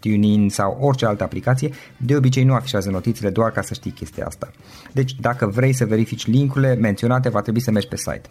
TuneIn 0.00 0.48
sau 0.48 0.78
orice 0.80 1.06
altă 1.06 1.22
aplicație, 1.22 1.70
de 1.96 2.16
obicei 2.16 2.44
nu 2.44 2.54
afișează 2.54 2.90
notițele 2.90 3.30
doar 3.30 3.50
ca 3.50 3.62
să 3.62 3.74
știi 3.74 3.90
chestia 3.90 4.26
asta. 4.26 4.50
Deci 4.92 5.14
dacă 5.20 5.46
vrei 5.46 5.72
să 5.72 5.84
verifici 5.84 6.26
linkurile 6.26 6.74
menționate, 6.74 7.28
va 7.28 7.40
trebui 7.40 7.60
să 7.60 7.70
mergi 7.70 7.88
pe 7.88 7.96
site. 7.96 8.22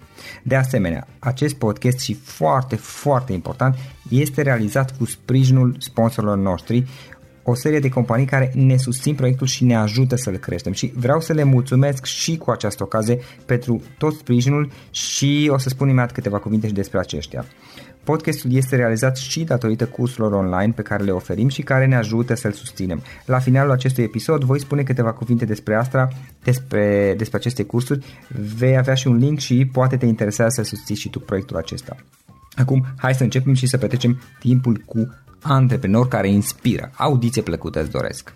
De 0.43 0.55
asemenea, 0.55 1.08
acest 1.19 1.55
podcast 1.55 1.99
și 1.99 2.13
foarte, 2.13 2.75
foarte 2.75 3.33
important, 3.33 3.75
este 4.09 4.41
realizat 4.41 4.97
cu 4.97 5.05
sprijinul 5.05 5.75
sponsorilor 5.80 6.37
noștri, 6.37 6.86
o 7.48 7.56
serie 7.56 7.80
de 7.80 7.89
companii 7.89 8.26
care 8.26 8.52
ne 8.56 8.78
susțin 8.78 9.16
proiectul 9.16 9.48
și 9.48 9.64
ne 9.64 9.76
ajută 9.76 10.16
să-l 10.16 10.38
creștem 10.38 10.73
și 10.73 10.92
vreau 10.95 11.20
să 11.20 11.33
le 11.33 11.44
mulțumesc 11.44 12.06
și 12.06 12.38
cu 12.38 12.52
această 12.52 12.83
ocazie 12.83 13.20
pentru 13.45 13.82
tot 13.98 14.14
sprijinul 14.14 14.72
și 14.92 15.50
o 15.54 15.58
să 15.58 15.70
spun 15.70 15.88
imediat 15.88 16.11
câteva 16.11 16.38
cuvinte 16.39 16.67
și 16.67 16.73
despre 16.73 17.00
aceștia. 17.00 17.45
Podcastul 18.04 18.54
este 18.54 18.76
realizat 18.76 19.17
și 19.17 19.44
datorită 19.44 19.86
cursurilor 19.86 20.32
online 20.32 20.72
pe 20.76 20.82
care 20.82 21.04
le 21.04 21.11
oferim 21.11 21.48
și 21.48 21.61
care 21.61 21.86
ne 21.86 21.95
ajută 21.95 22.36
să-l 22.36 22.52
susținem. 22.52 23.02
La 23.26 23.39
finalul 23.39 23.72
acestui 23.72 24.04
episod 24.04 24.44
voi 24.44 24.60
spune 24.60 24.84
câteva 24.84 25.11
cuvinte 25.11 25.45
despre 25.45 25.76
asta, 25.76 26.08
despre, 26.44 27.14
despre 27.17 27.38
aceste 27.38 27.64
cursuri, 27.64 28.05
vei 28.58 28.78
avea 28.78 28.94
și 28.94 29.08
un 29.08 29.17
link 29.17 29.39
și 29.39 29.70
poate 29.72 29.98
te 29.98 30.05
interesează 30.05 30.61
să 30.61 30.76
susții 30.76 30.95
și 30.95 31.10
tu 31.10 31.20
proiectul 31.20 31.58
acesta. 31.58 31.95
Acum, 32.55 32.86
hai 32.98 33.14
să 33.14 33.23
începem 33.23 33.54
și 33.54 33.67
să 33.67 33.78
petrecem 33.78 34.22
timpul 34.39 34.84
cu 34.86 35.08
antreprenori 35.48 36.10
care 36.10 36.30
inspiră. 36.30 36.92
Audiție 36.95 37.42
plăcută 37.42 37.82
îți 37.82 37.92
doresc! 37.92 38.33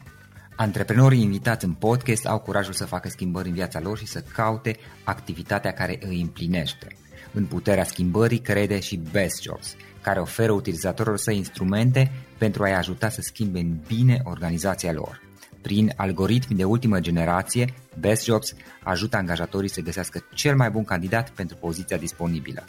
Antreprenorii 0.56 1.22
invitați 1.22 1.66
în 1.66 1.72
podcast 1.72 2.26
au 2.26 2.40
curajul 2.40 2.74
să 2.74 2.86
facă 2.86 3.10
schimbări 3.10 3.48
în 3.48 3.54
viața 3.54 3.80
lor 3.80 3.98
și 3.98 4.06
să 4.06 4.24
caute 4.34 4.76
activitatea 5.04 5.72
care 5.72 6.00
îi 6.08 6.22
împlinește. 6.22 6.88
În 7.34 7.46
puterea 7.46 7.84
schimbării 7.84 8.40
crede 8.40 8.80
și 8.80 9.02
Best 9.12 9.42
Jobs, 9.42 9.76
care 10.02 10.20
oferă 10.20 10.52
utilizatorilor 10.52 11.18
săi 11.18 11.38
instrumente 11.38 12.12
pentru 12.38 12.64
a-i 12.64 12.76
ajuta 12.76 13.10
să 13.10 13.22
schimbe 13.22 13.60
în 13.60 13.78
bine 13.88 14.22
organizația 14.24 14.92
lor. 14.92 15.22
Prin 15.62 15.94
algoritmi 15.96 16.58
de 16.58 16.64
ultimă 16.64 17.00
generație, 17.00 17.74
Best 18.00 18.24
Jobs 18.24 18.54
ajută 18.84 19.18
angajatorii 19.18 19.70
să 19.70 19.82
găsească 19.82 20.26
cel 20.34 20.56
mai 20.56 20.70
bun 20.70 20.84
candidat 20.84 21.30
pentru 21.30 21.58
poziția 21.58 21.98
disponibilă. 21.98 22.64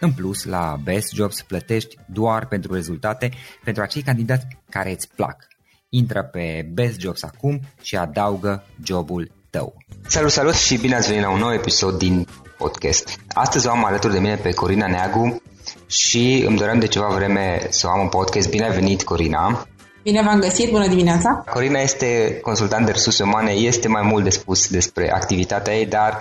În 0.00 0.12
plus, 0.12 0.44
la 0.44 0.76
Best 0.84 1.12
Jobs 1.14 1.42
plătești 1.42 1.96
doar 2.06 2.46
pentru 2.46 2.74
rezultate 2.74 3.30
pentru 3.64 3.82
acei 3.82 4.02
candidați 4.02 4.46
care 4.70 4.90
îți 4.90 5.08
plac. 5.14 5.46
Intră 5.88 6.22
pe 6.22 6.68
Best 6.72 7.00
Jobs 7.00 7.22
acum 7.22 7.60
și 7.82 7.96
adaugă 7.96 8.64
jobul 8.84 9.30
tău. 9.50 9.76
Salut, 10.06 10.30
salut 10.30 10.54
și 10.54 10.76
bine 10.76 10.94
ați 10.94 11.08
venit 11.08 11.22
la 11.22 11.30
un 11.30 11.38
nou 11.38 11.52
episod 11.52 11.98
din 11.98 12.26
podcast. 12.58 13.18
Astăzi 13.28 13.66
o 13.66 13.70
am 13.70 13.84
alături 13.84 14.12
de 14.12 14.18
mine 14.18 14.34
pe 14.34 14.50
Corina 14.50 14.86
Neagu 14.86 15.42
și 15.86 16.44
îmi 16.46 16.56
doream 16.56 16.78
de 16.78 16.86
ceva 16.86 17.08
vreme 17.08 17.66
să 17.68 17.86
o 17.86 17.90
am 17.90 18.00
un 18.00 18.08
podcast. 18.08 18.50
Bine 18.50 18.64
ai 18.64 18.74
venit, 18.74 19.02
Corina! 19.02 19.66
Bine 20.02 20.22
v-am 20.22 20.40
găsit, 20.40 20.70
bună 20.70 20.88
dimineața! 20.88 21.44
Corina 21.52 21.80
este 21.80 22.38
consultant 22.42 22.84
de 22.84 22.92
resurse 22.92 23.22
umane, 23.22 23.52
este 23.52 23.88
mai 23.88 24.02
mult 24.02 24.24
de 24.24 24.30
spus 24.30 24.68
despre 24.68 25.12
activitatea 25.12 25.74
ei, 25.74 25.86
dar 25.86 26.18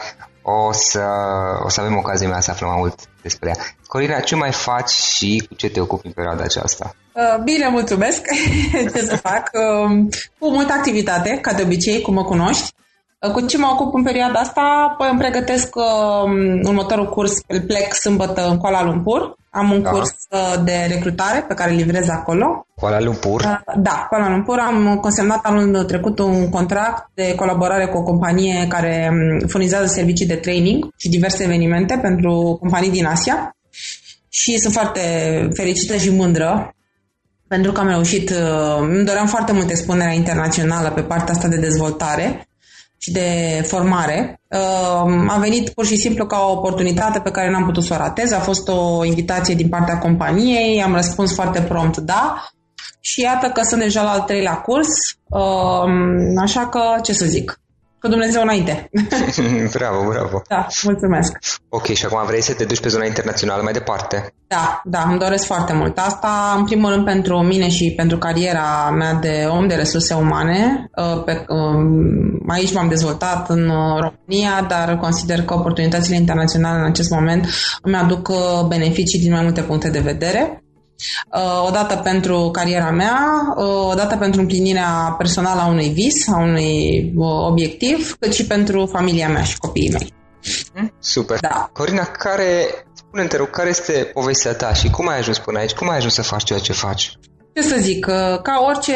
o 0.47 0.71
să, 0.71 1.05
o 1.63 1.69
să 1.69 1.81
avem 1.81 1.97
ocazia 1.97 2.27
mea 2.27 2.39
să 2.39 2.51
aflăm 2.51 2.69
mai 2.69 2.77
mult 2.79 2.99
despre 3.21 3.49
ea. 3.49 3.55
Corina, 3.87 4.19
ce 4.19 4.35
mai 4.35 4.51
faci 4.51 4.89
și 4.89 5.45
cu 5.47 5.53
ce 5.53 5.69
te 5.69 5.79
ocupi 5.79 6.07
în 6.07 6.11
perioada 6.11 6.43
aceasta? 6.43 6.95
Uh, 7.13 7.43
bine, 7.43 7.67
mulțumesc! 7.67 8.21
ce 8.93 9.05
să 9.05 9.15
fac? 9.15 9.49
Um, 9.53 10.09
cu 10.39 10.49
multă 10.49 10.73
activitate, 10.73 11.37
ca 11.41 11.53
de 11.53 11.61
obicei, 11.61 12.01
cum 12.01 12.13
mă 12.13 12.23
cunoști. 12.23 12.74
Cu 13.33 13.41
ce 13.41 13.57
mă 13.57 13.69
ocup 13.71 13.93
în 13.93 14.03
perioada 14.03 14.39
asta? 14.39 14.95
Păi 14.97 15.07
îmi 15.09 15.19
pregătesc 15.19 15.75
uh, 15.75 16.63
următorul 16.63 17.09
curs, 17.09 17.33
îl 17.47 17.61
plec 17.61 17.93
sâmbătă 17.93 18.47
în 18.49 18.57
Kuala 18.57 18.83
Lumpur. 18.83 19.35
Am 19.49 19.71
un 19.71 19.81
da. 19.81 19.89
curs 19.89 20.15
uh, 20.29 20.63
de 20.63 20.85
recrutare 20.89 21.45
pe 21.47 21.53
care 21.53 21.71
îl 21.71 21.77
livrez 21.77 22.09
acolo. 22.09 22.65
Kuala 22.75 23.01
Lumpur? 23.01 23.41
Uh, 23.41 23.73
da, 23.77 24.05
Kuala 24.09 24.29
Lumpur. 24.29 24.59
Am 24.59 24.97
consemnat 25.01 25.39
anul 25.45 25.83
trecut 25.83 26.19
un 26.19 26.49
contract 26.49 27.09
de 27.13 27.35
colaborare 27.35 27.85
cu 27.85 27.97
o 27.97 28.03
companie 28.03 28.65
care 28.67 29.09
um, 29.11 29.47
furnizează 29.47 29.85
servicii 29.85 30.25
de 30.25 30.35
training 30.35 30.87
și 30.97 31.09
diverse 31.09 31.43
evenimente 31.43 31.99
pentru 32.01 32.57
companii 32.59 32.91
din 32.91 33.05
Asia. 33.05 33.55
Și 34.29 34.57
sunt 34.57 34.73
foarte 34.73 34.99
fericită 35.53 35.95
și 35.95 36.09
mândră 36.09 36.75
pentru 37.47 37.71
că 37.71 37.79
am 37.79 37.87
reușit, 37.87 38.29
uh, 38.29 38.77
îmi 38.79 39.05
doream 39.05 39.27
foarte 39.27 39.51
mult 39.51 39.69
expunerea 39.69 40.13
internațională 40.13 40.89
pe 40.89 41.01
partea 41.01 41.33
asta 41.33 41.47
de 41.47 41.57
dezvoltare 41.57 42.47
și 43.05 43.11
de 43.11 43.61
formare. 43.67 44.39
Ehm, 44.47 45.29
a 45.29 45.37
venit 45.39 45.69
pur 45.69 45.85
și 45.85 45.95
simplu 45.95 46.25
ca 46.25 46.37
o 46.47 46.51
oportunitate 46.51 47.19
pe 47.19 47.31
care 47.31 47.51
n-am 47.51 47.65
putut 47.65 47.83
să 47.83 47.93
o 47.93 47.97
ratez. 47.97 48.31
A 48.31 48.39
fost 48.39 48.67
o 48.67 49.03
invitație 49.03 49.55
din 49.55 49.69
partea 49.69 49.97
companiei, 49.97 50.83
am 50.83 50.95
răspuns 50.95 51.33
foarte 51.33 51.61
prompt 51.61 51.97
da 51.97 52.49
și 52.99 53.21
iată 53.21 53.47
că 53.47 53.61
sunt 53.63 53.81
deja 53.81 54.03
la 54.03 54.09
al 54.09 54.21
treilea 54.21 54.55
curs, 54.55 54.87
ehm, 55.09 56.39
așa 56.41 56.67
că 56.67 56.81
ce 57.03 57.13
să 57.13 57.25
zic, 57.25 57.59
cu 58.05 58.11
Dumnezeu 58.11 58.41
înainte. 58.41 58.89
bravo, 59.77 60.09
bravo. 60.09 60.41
Da, 60.47 60.67
mulțumesc. 60.83 61.37
Ok, 61.69 61.85
și 61.85 62.05
acum 62.05 62.25
vrei 62.25 62.41
să 62.41 62.53
te 62.53 62.65
duci 62.65 62.79
pe 62.79 62.89
zona 62.89 63.05
internațională 63.05 63.61
mai 63.63 63.73
departe? 63.73 64.33
Da, 64.47 64.81
da, 64.83 65.05
îmi 65.09 65.19
doresc 65.19 65.45
foarte 65.45 65.73
mult. 65.73 65.97
Asta, 65.97 66.55
în 66.57 66.65
primul 66.65 66.89
rând, 66.89 67.05
pentru 67.05 67.37
mine 67.37 67.69
și 67.69 67.93
pentru 67.95 68.17
cariera 68.17 68.89
mea 68.97 69.13
de 69.13 69.47
om 69.49 69.67
de 69.67 69.75
resurse 69.75 70.13
umane. 70.13 70.89
Uh, 70.95 71.23
pe, 71.23 71.45
um, 71.47 72.43
aici 72.47 72.73
m-am 72.73 72.87
dezvoltat 72.87 73.49
în 73.49 73.69
uh, 73.69 73.99
România, 73.99 74.65
dar 74.67 74.97
consider 74.97 75.43
că 75.43 75.53
oportunitățile 75.53 76.15
internaționale 76.15 76.79
în 76.79 76.85
acest 76.85 77.09
moment 77.09 77.47
îmi 77.81 77.95
aduc 77.95 78.27
uh, 78.27 78.67
beneficii 78.67 79.19
din 79.19 79.31
mai 79.31 79.43
multe 79.43 79.61
puncte 79.61 79.89
de 79.89 79.99
vedere. 79.99 80.64
Uh, 81.33 81.63
odată 81.67 81.95
pentru 81.95 82.49
cariera 82.51 82.91
mea, 82.91 83.19
uh, 83.57 83.89
odată 83.91 84.15
pentru 84.17 84.39
împlinirea 84.39 85.15
personală 85.17 85.61
a 85.61 85.67
unui 85.67 85.89
vis, 85.89 86.27
a 86.27 86.37
unui 86.37 87.13
uh, 87.15 87.45
obiectiv, 87.47 88.15
cât 88.19 88.33
și 88.33 88.45
pentru 88.45 88.85
familia 88.85 89.29
mea 89.29 89.43
și 89.43 89.57
copiii 89.57 89.91
mei. 89.91 90.13
Hm? 90.73 90.93
Super. 90.99 91.39
Da. 91.39 91.69
Corina, 91.73 92.03
care, 92.03 92.65
spune-te 92.93 93.37
rog, 93.37 93.49
care 93.49 93.69
este 93.69 93.91
povestea 94.13 94.53
ta 94.53 94.73
și 94.73 94.89
cum 94.89 95.07
ai 95.07 95.17
ajuns 95.17 95.39
până 95.39 95.59
aici? 95.59 95.73
Cum 95.73 95.89
ai 95.89 95.97
ajuns 95.97 96.13
să 96.13 96.21
faci 96.21 96.43
ceea 96.43 96.59
ce 96.59 96.73
faci? 96.73 97.11
Ce 97.53 97.61
să 97.61 97.75
zic, 97.79 98.05
ca 98.41 98.63
orice 98.67 98.95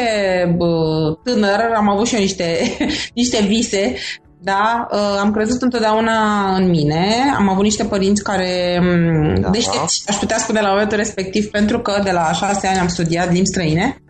tânăr, 1.24 1.60
am 1.76 1.88
avut 1.88 2.06
și 2.06 2.14
eu 2.14 2.20
niște, 2.20 2.76
niște 3.14 3.40
vise 3.42 3.94
da, 4.42 4.88
uh, 4.92 5.18
am 5.20 5.32
crezut 5.32 5.62
întotdeauna 5.62 6.54
în 6.56 6.68
mine. 6.68 7.14
Am 7.36 7.48
avut 7.48 7.62
niște 7.62 7.84
părinți 7.84 8.22
care 8.22 8.80
mm, 8.82 9.40
da. 9.40 9.48
deștepți, 9.48 10.04
aș 10.08 10.16
putea 10.16 10.38
spune 10.38 10.60
la 10.60 10.68
momentul 10.68 10.96
respectiv, 10.96 11.46
pentru 11.46 11.80
că 11.80 12.00
de 12.04 12.10
la 12.10 12.32
șase 12.32 12.66
ani 12.66 12.78
am 12.78 12.88
studiat 12.88 13.32
limbi 13.32 13.46
străine. 13.46 14.02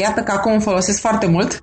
Iată 0.00 0.20
că 0.20 0.32
acum 0.32 0.58
folosesc 0.58 1.00
foarte 1.00 1.26
mult. 1.26 1.62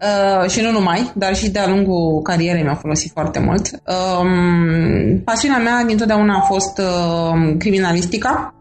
Uh, 0.00 0.50
și 0.50 0.60
nu 0.60 0.70
numai, 0.70 1.12
dar 1.14 1.36
și 1.36 1.50
de-a 1.50 1.68
lungul 1.68 2.22
carierei 2.22 2.62
mi-au 2.62 2.74
folosit 2.74 3.10
foarte 3.12 3.38
mult. 3.38 3.70
Uh, 3.86 5.20
pasiunea 5.24 5.58
mea 5.58 5.84
dintotdeauna 5.84 6.36
a 6.36 6.40
fost 6.40 6.78
uh, 6.78 7.56
criminalistica. 7.58 8.54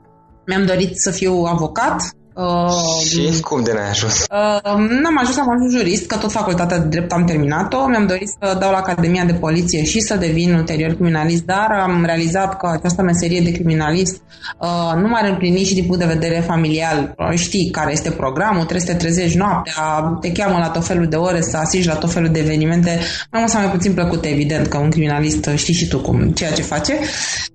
Mi-am 0.45 0.65
dorit 0.65 1.00
să 1.00 1.12
fiu 1.12 1.33
avocat, 1.33 2.01
Uh, 2.38 3.06
și 3.06 3.42
cum 3.42 3.63
de 3.63 3.72
n-ai 3.74 3.89
ajuns? 3.89 4.13
Uh, 4.13 4.78
n-am 5.01 5.18
ajuns, 5.19 5.38
am 5.38 5.50
ajuns 5.50 5.74
jurist, 5.74 6.07
că 6.07 6.18
tot 6.18 6.31
facultatea 6.31 6.78
de 6.78 6.88
drept 6.88 7.12
am 7.12 7.25
terminat-o. 7.25 7.88
Mi-am 7.88 8.07
dorit 8.07 8.28
să 8.28 8.57
dau 8.60 8.72
la 8.72 8.78
Academia 8.78 9.25
de 9.25 9.34
Poliție 9.34 9.84
și 9.84 10.00
să 10.00 10.16
devin 10.16 10.54
ulterior 10.54 10.94
criminalist, 10.94 11.44
dar 11.44 11.68
am 11.81 12.04
realizat 12.06 12.57
că 12.57 12.68
această 12.74 13.01
meserie 13.01 13.42
de 13.42 13.51
criminalist 13.51 14.22
uh, 14.60 15.01
nu 15.01 15.07
m-ar 15.07 15.25
împlini 15.30 15.63
și 15.63 15.74
din 15.74 15.86
punct 15.86 16.00
de 16.00 16.13
vedere 16.13 16.39
familial. 16.39 17.16
Știi 17.36 17.69
care 17.69 17.92
este 17.92 18.12
programul, 18.12 18.63
trebuie 18.66 18.88
să 18.88 18.92
te 18.92 18.98
trezești 18.98 19.38
noaptea, 19.38 20.18
te 20.22 20.31
cheamă 20.31 20.57
la 20.57 20.69
tot 20.69 20.86
felul 20.86 21.07
de 21.07 21.16
ore 21.16 21.42
să 21.42 21.57
asisti 21.57 21.88
la 21.88 21.95
tot 21.95 22.12
felul 22.12 22.30
de 22.30 22.39
evenimente, 22.39 23.00
mai 23.31 23.42
mult 23.42 23.51
sau 23.51 23.62
mai 23.62 23.72
puțin 23.72 23.94
plăcute, 23.94 24.28
evident, 24.28 24.68
că 24.68 24.78
un 24.78 24.89
criminalist 24.89 25.50
știi 25.56 25.74
și 25.74 25.88
tu 25.88 26.00
cum, 26.00 26.31
ceea 26.31 26.51
ce 26.51 26.62
face. 26.62 27.00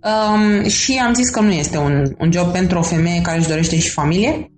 Um, 0.02 0.68
și 0.68 1.00
am 1.06 1.14
zis 1.14 1.28
că 1.28 1.40
nu 1.40 1.50
este 1.50 1.78
un, 1.78 2.14
un 2.18 2.32
job 2.32 2.52
pentru 2.52 2.78
o 2.78 2.82
femeie 2.82 3.20
care 3.20 3.38
își 3.38 3.48
dorește 3.48 3.78
și 3.78 3.90
familie 3.90 4.51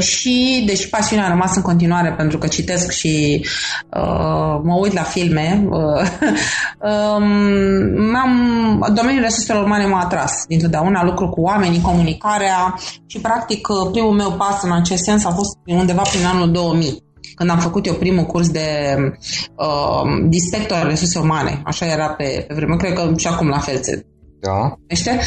și, 0.00 0.62
deși 0.66 0.88
pasiunea 0.88 1.24
a 1.24 1.28
rămas 1.28 1.56
în 1.56 1.62
continuare 1.62 2.14
pentru 2.16 2.38
că 2.38 2.46
citesc 2.46 2.90
și 2.90 3.44
uh, 3.96 4.60
mă 4.62 4.76
uit 4.80 4.92
la 4.92 5.02
filme, 5.02 5.66
uh, 5.70 6.06
um, 6.90 8.14
am, 8.14 8.92
domeniul 8.94 9.22
resurselor 9.22 9.64
umane 9.64 9.86
m-a 9.86 10.00
atras 10.00 10.32
dintotdeauna, 10.48 11.04
lucru 11.04 11.28
cu 11.28 11.40
oamenii, 11.40 11.80
comunicarea 11.80 12.74
și, 13.06 13.20
practic, 13.20 13.68
primul 13.92 14.12
meu 14.12 14.32
pas 14.32 14.62
în 14.62 14.72
acest 14.72 15.02
sens 15.02 15.24
a 15.24 15.30
fost 15.30 15.58
undeva 15.66 16.02
prin 16.02 16.24
anul 16.24 16.50
2000 16.50 17.04
când 17.34 17.50
am 17.50 17.58
făcut 17.58 17.86
eu 17.86 17.94
primul 17.94 18.24
curs 18.24 18.48
de 18.48 18.96
uh, 19.56 20.28
dispector 20.28 20.86
resurse 20.86 21.18
umane. 21.18 21.60
Așa 21.64 21.86
era 21.86 22.08
pe, 22.08 22.44
pe 22.48 22.54
vreme. 22.54 22.76
Cred 22.76 22.92
că 22.92 23.12
și 23.16 23.26
acum 23.26 23.48
la 23.48 23.58
fel 23.58 23.82
se 23.82 24.06
da. 24.40 24.78
Este? 24.86 25.20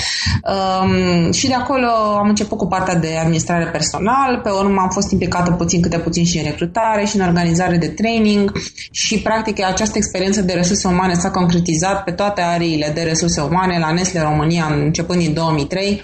Um, 0.44 1.31
și 1.31 1.47
de 1.47 1.53
acolo 1.53 1.88
am 2.17 2.27
început 2.27 2.57
cu 2.57 2.67
partea 2.67 2.95
de 2.95 3.17
administrare 3.17 3.65
personal, 3.65 4.39
pe 4.44 4.50
urmă 4.50 4.81
am 4.81 4.89
fost 4.89 5.11
implicată 5.11 5.51
puțin 5.51 5.81
câte 5.81 5.97
puțin 5.97 6.25
și 6.25 6.38
în 6.38 6.44
recrutare 6.44 7.06
și 7.06 7.15
în 7.15 7.27
organizare 7.27 7.77
de 7.77 7.88
training 7.88 8.51
și 8.91 9.21
practic 9.21 9.65
această 9.65 9.97
experiență 9.97 10.41
de 10.41 10.53
resurse 10.53 10.88
umane 10.88 11.13
s-a 11.13 11.31
concretizat 11.31 12.03
pe 12.03 12.11
toate 12.11 12.41
ariile 12.41 12.91
de 12.94 13.01
resurse 13.01 13.41
umane 13.41 13.79
la 13.79 13.91
Nestle 13.91 14.21
România 14.21 14.65
începând 14.71 15.19
din 15.19 15.33
2003 15.33 16.01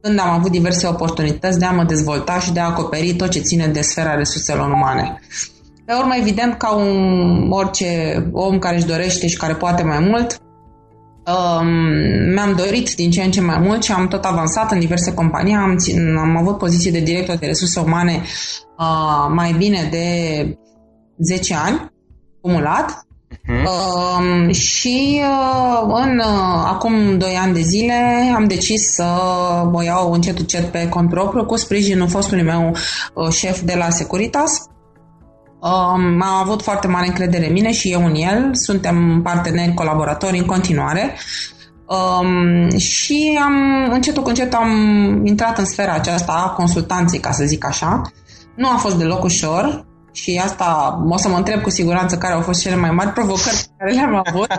când 0.00 0.18
am 0.18 0.30
avut 0.30 0.50
diverse 0.50 0.86
oportunități 0.86 1.58
de 1.58 1.64
a 1.64 1.70
mă 1.70 1.84
dezvolta 1.84 2.38
și 2.40 2.52
de 2.52 2.60
a 2.60 2.64
acoperi 2.66 3.14
tot 3.14 3.30
ce 3.30 3.38
ține 3.38 3.66
de 3.66 3.80
sfera 3.80 4.14
resurselor 4.14 4.70
umane. 4.70 5.20
Pe 5.86 5.92
urmă, 5.98 6.14
evident, 6.18 6.54
ca 6.58 6.74
un 6.74 7.46
orice 7.50 8.22
om 8.32 8.58
care 8.58 8.76
își 8.76 8.86
dorește 8.86 9.26
și 9.26 9.36
care 9.36 9.54
poate 9.54 9.82
mai 9.82 9.98
mult, 9.98 10.40
Um, 11.26 11.66
mi-am 12.32 12.54
dorit 12.56 12.94
din 12.94 13.10
ce 13.10 13.22
în 13.22 13.30
ce 13.30 13.40
mai 13.40 13.58
mult 13.58 13.82
și 13.82 13.92
am 13.92 14.08
tot 14.08 14.24
avansat 14.24 14.72
în 14.72 14.78
diverse 14.78 15.14
companii. 15.14 15.54
Am, 15.54 15.76
am 16.18 16.36
avut 16.36 16.58
poziții 16.58 16.90
de 16.90 17.00
director 17.00 17.36
de 17.36 17.46
resurse 17.46 17.80
umane 17.80 18.22
uh, 18.78 19.26
mai 19.34 19.52
bine 19.52 19.88
de 19.90 20.58
10 21.18 21.54
ani, 21.54 21.92
cumulat. 22.40 23.06
Uh-huh. 23.30 23.64
Uh, 23.64 24.54
și 24.54 25.20
uh, 25.22 25.82
în 25.86 26.18
uh, 26.18 26.64
acum 26.64 27.18
2 27.18 27.34
ani 27.34 27.54
de 27.54 27.60
zile 27.60 28.32
am 28.34 28.46
decis 28.46 28.92
să 28.94 29.04
mă 29.72 29.84
iau 29.84 30.12
încet 30.12 30.38
încet 30.38 30.64
pe 30.64 30.88
cont 30.88 31.08
propriu 31.08 31.44
cu 31.44 31.56
sprijinul 31.56 32.08
fostului 32.08 32.42
meu 32.42 32.76
uh, 33.14 33.28
șef 33.28 33.60
de 33.60 33.74
la 33.74 33.90
Securitas 33.90 34.50
Um, 35.66 36.20
a 36.22 36.40
avut 36.40 36.62
foarte 36.62 36.86
mare 36.86 37.06
încredere 37.06 37.46
în 37.46 37.52
mine 37.52 37.72
și 37.72 37.92
eu 37.92 38.04
în 38.04 38.14
el. 38.14 38.50
Suntem 38.52 39.20
parteneri, 39.22 39.74
colaboratori 39.74 40.38
în 40.38 40.44
continuare. 40.44 41.16
Um, 41.86 42.76
și 42.78 43.38
am, 43.42 43.54
încetul 43.90 44.22
cu 44.22 44.28
încet 44.28 44.54
am 44.54 44.70
intrat 45.24 45.58
în 45.58 45.64
sfera 45.64 45.92
aceasta 45.92 46.32
a 46.32 46.50
consultanței, 46.50 47.18
ca 47.18 47.30
să 47.30 47.44
zic 47.44 47.66
așa. 47.66 48.00
Nu 48.56 48.68
a 48.68 48.76
fost 48.76 48.96
deloc 48.96 49.24
ușor 49.24 49.84
și 50.12 50.40
asta 50.44 50.98
o 51.08 51.16
să 51.16 51.28
mă 51.28 51.36
întreb 51.36 51.60
cu 51.60 51.70
siguranță 51.70 52.16
care 52.18 52.34
au 52.34 52.40
fost 52.40 52.60
cele 52.60 52.76
mai 52.76 52.90
mari 52.90 53.10
provocări 53.10 53.56
pe 53.56 53.74
care 53.78 53.92
le-am 53.92 54.22
avut. 54.26 54.50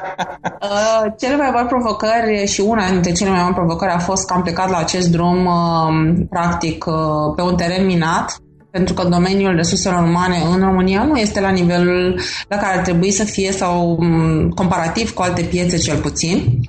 Uh, 0.61 1.13
cele 1.19 1.35
mai 1.35 1.49
mari 1.53 1.67
provocări 1.67 2.45
și 2.47 2.61
una 2.61 2.89
dintre 2.89 3.11
cele 3.11 3.29
mai 3.29 3.41
mari 3.41 3.53
provocări 3.53 3.91
a 3.91 3.99
fost 3.99 4.25
că 4.25 4.33
am 4.33 4.41
plecat 4.41 4.69
la 4.69 4.77
acest 4.77 5.11
drum 5.11 5.45
uh, 5.45 6.25
practic 6.29 6.85
uh, 6.85 6.93
pe 7.35 7.41
un 7.41 7.55
teren 7.55 7.85
minat 7.85 8.37
pentru 8.77 8.93
că 8.93 9.07
domeniul 9.07 9.55
resurselor 9.55 10.03
umane 10.03 10.41
în 10.51 10.59
România 10.59 11.03
nu 11.03 11.15
este 11.15 11.39
la 11.39 11.49
nivelul 11.49 12.19
la 12.47 12.57
care 12.57 12.77
ar 12.77 12.83
trebui 12.83 13.11
să 13.11 13.23
fie 13.23 13.51
sau 13.51 13.97
mm, 13.99 14.49
comparativ 14.49 15.13
cu 15.13 15.21
alte 15.21 15.41
piețe 15.41 15.77
cel 15.77 15.97
puțin. 15.97 16.59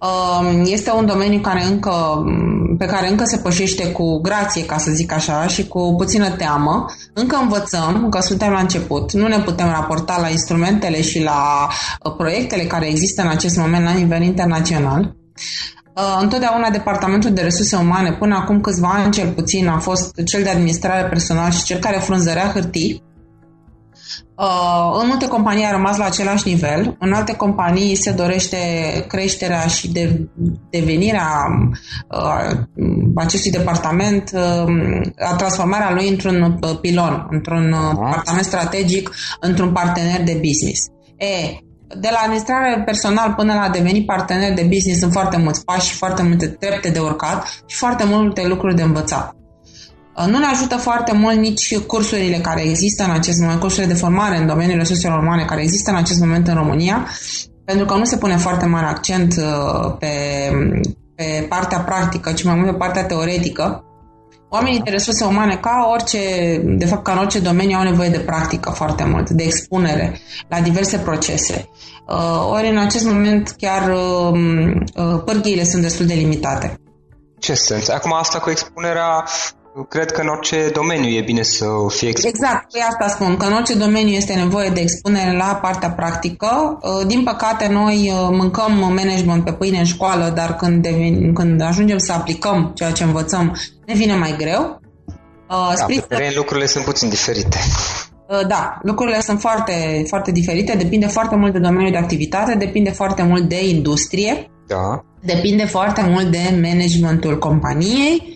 Um, 0.00 0.64
este 0.64 0.90
un 0.90 1.06
domeniu 1.06 1.40
care 1.40 1.64
încă, 1.64 2.22
mm, 2.24 2.76
pe 2.76 2.84
care 2.86 3.10
încă 3.10 3.24
se 3.24 3.36
pășește 3.36 3.86
cu 3.86 4.20
grație, 4.20 4.64
ca 4.64 4.78
să 4.78 4.90
zic 4.90 5.12
așa, 5.12 5.46
și 5.46 5.66
cu 5.66 5.94
puțină 5.96 6.30
teamă. 6.30 6.84
Încă 7.12 7.38
învățăm, 7.42 8.06
că 8.10 8.20
suntem 8.20 8.52
la 8.52 8.60
început. 8.60 9.12
Nu 9.12 9.26
ne 9.26 9.38
putem 9.38 9.66
raporta 9.66 10.18
la 10.20 10.28
instrumentele 10.28 11.02
și 11.02 11.22
la 11.22 11.68
uh, 12.02 12.14
proiectele 12.16 12.62
care 12.62 12.88
există 12.88 13.22
în 13.22 13.28
acest 13.28 13.56
moment 13.56 13.84
la 13.84 13.92
nivel 13.92 14.22
internațional. 14.22 15.14
Uh, 15.96 16.18
întotdeauna 16.20 16.70
Departamentul 16.70 17.30
de 17.30 17.42
Resurse 17.42 17.76
Umane, 17.76 18.12
până 18.12 18.34
acum 18.34 18.60
câțiva 18.60 18.88
ani 18.88 19.12
cel 19.12 19.32
puțin, 19.32 19.68
a 19.68 19.78
fost 19.78 20.22
cel 20.24 20.42
de 20.42 20.48
administrare 20.48 21.08
personal 21.08 21.50
și 21.50 21.64
cel 21.64 21.78
care 21.78 21.98
frunzărea 21.98 22.50
hârtii. 22.52 23.02
Uh, 24.36 24.98
în 25.00 25.06
multe 25.06 25.28
companii 25.28 25.64
a 25.64 25.70
rămas 25.70 25.96
la 25.96 26.04
același 26.04 26.48
nivel, 26.48 26.96
în 26.98 27.12
alte 27.12 27.36
companii 27.36 27.94
se 27.94 28.10
dorește 28.10 28.56
creșterea 29.08 29.66
și 29.66 29.92
de, 29.92 30.28
devenirea 30.70 31.28
uh, 32.10 32.58
acestui 33.14 33.50
departament, 33.50 34.30
a 35.18 35.34
transformarea 35.36 35.92
lui 35.92 36.08
într-un 36.08 36.58
pilon, 36.80 37.26
într-un 37.30 37.74
departament 37.94 38.44
strategic, 38.44 39.10
într-un 39.40 39.72
partener 39.72 40.22
de 40.22 40.40
business. 40.42 40.80
E, 41.16 41.65
de 41.88 42.08
la 42.10 42.18
administrare 42.22 42.82
personal 42.84 43.32
până 43.36 43.54
la 43.54 43.60
a 43.60 43.68
deveni 43.68 44.04
partener 44.04 44.54
de 44.54 44.62
business 44.62 45.00
sunt 45.00 45.12
foarte 45.12 45.36
mulți 45.36 45.64
pași 45.64 45.88
și 45.88 45.94
foarte 45.96 46.22
multe 46.22 46.46
trepte 46.46 46.88
de 46.88 46.98
urcat 46.98 47.62
și 47.66 47.76
foarte 47.76 48.04
multe 48.04 48.46
lucruri 48.46 48.74
de 48.74 48.82
învățat. 48.82 49.36
Uh, 50.16 50.24
nu 50.26 50.38
ne 50.38 50.44
ajută 50.44 50.76
foarte 50.76 51.14
mult 51.14 51.36
nici 51.36 51.78
cursurile 51.78 52.36
care 52.36 52.62
există 52.62 53.04
în 53.04 53.10
acest 53.10 53.40
moment, 53.40 53.60
cursurile 53.60 53.92
de 53.92 53.98
formare 53.98 54.36
în 54.36 54.46
domeniul 54.46 54.78
resurselor 54.78 55.18
umane 55.18 55.44
care 55.44 55.62
există 55.62 55.90
în 55.90 55.96
acest 55.96 56.20
moment 56.20 56.48
în 56.48 56.54
România, 56.54 57.06
pentru 57.64 57.84
că 57.84 57.94
nu 57.94 58.04
se 58.04 58.16
pune 58.16 58.36
foarte 58.36 58.66
mare 58.66 58.86
accent 58.86 59.34
uh, 59.36 59.94
pe, 59.98 60.12
pe 61.14 61.46
partea 61.48 61.78
practică, 61.78 62.32
ci 62.32 62.44
mai 62.44 62.54
mult 62.54 62.66
pe 62.70 62.76
partea 62.76 63.04
teoretică. 63.04 63.84
Oamenii 64.56 64.80
de 64.80 64.90
resurse 64.90 65.24
umane, 65.24 65.56
ca 65.56 65.88
orice, 65.92 66.18
de 66.64 66.86
fapt 66.86 67.04
ca 67.04 67.12
în 67.12 67.18
orice 67.18 67.38
domeniu, 67.38 67.76
au 67.76 67.82
nevoie 67.82 68.08
de 68.08 68.18
practică 68.18 68.70
foarte 68.70 69.04
mult, 69.04 69.30
de 69.30 69.42
expunere 69.42 70.20
la 70.48 70.60
diverse 70.60 70.98
procese. 70.98 71.68
Uh, 72.08 72.50
ori 72.50 72.68
în 72.68 72.78
acest 72.78 73.04
moment 73.04 73.54
chiar 73.58 73.90
um, 73.90 74.68
uh, 74.68 75.22
pârghiile 75.24 75.64
sunt 75.64 75.82
destul 75.82 76.06
de 76.06 76.14
limitate. 76.14 76.80
Ce 77.38 77.54
sens? 77.54 77.88
Acum 77.88 78.12
asta 78.12 78.38
cu 78.38 78.50
expunerea 78.50 79.24
cred 79.82 80.10
că 80.10 80.20
în 80.20 80.28
orice 80.28 80.70
domeniu 80.72 81.08
e 81.08 81.20
bine 81.20 81.42
să 81.42 81.66
fie 81.88 82.08
expus. 82.08 82.30
Exact, 82.30 82.72
pe 82.72 82.78
asta 82.80 83.08
spun, 83.08 83.36
că 83.36 83.46
în 83.46 83.52
orice 83.52 83.74
domeniu 83.74 84.12
este 84.12 84.34
nevoie 84.34 84.68
de 84.68 84.80
expunere 84.80 85.36
la 85.36 85.58
partea 85.62 85.90
practică. 85.90 86.78
Uh, 86.80 87.06
din 87.06 87.22
păcate, 87.22 87.68
noi 87.68 88.12
mâncăm 88.30 88.72
management 88.72 89.44
pe 89.44 89.52
pâine 89.52 89.78
în 89.78 89.84
școală, 89.84 90.32
dar 90.34 90.56
când, 90.56 90.82
devin, 90.82 91.32
când 91.32 91.60
ajungem 91.60 91.98
să 91.98 92.12
aplicăm 92.12 92.72
ceea 92.74 92.92
ce 92.92 93.04
învățăm, 93.04 93.56
ne 93.86 93.94
vine 93.94 94.14
mai 94.14 94.34
greu. 94.38 94.80
Da, 95.48 95.84
pe 95.86 96.04
teren 96.08 96.32
lucrurile 96.34 96.66
sunt 96.66 96.84
puțin 96.84 97.08
diferite. 97.08 97.58
Uh, 98.28 98.46
da, 98.46 98.78
lucrurile 98.82 99.20
sunt 99.20 99.40
foarte, 99.40 100.04
foarte 100.06 100.30
diferite, 100.30 100.76
depinde 100.76 101.06
foarte 101.06 101.36
mult 101.36 101.52
de 101.52 101.58
domeniul 101.58 101.90
de 101.90 101.96
activitate, 101.96 102.54
depinde 102.54 102.90
foarte 102.90 103.22
mult 103.22 103.48
de 103.48 103.68
industrie, 103.68 104.50
da. 104.66 105.04
depinde 105.20 105.64
foarte 105.64 106.02
mult 106.02 106.30
de 106.30 106.58
managementul 106.62 107.38
companiei 107.38 108.35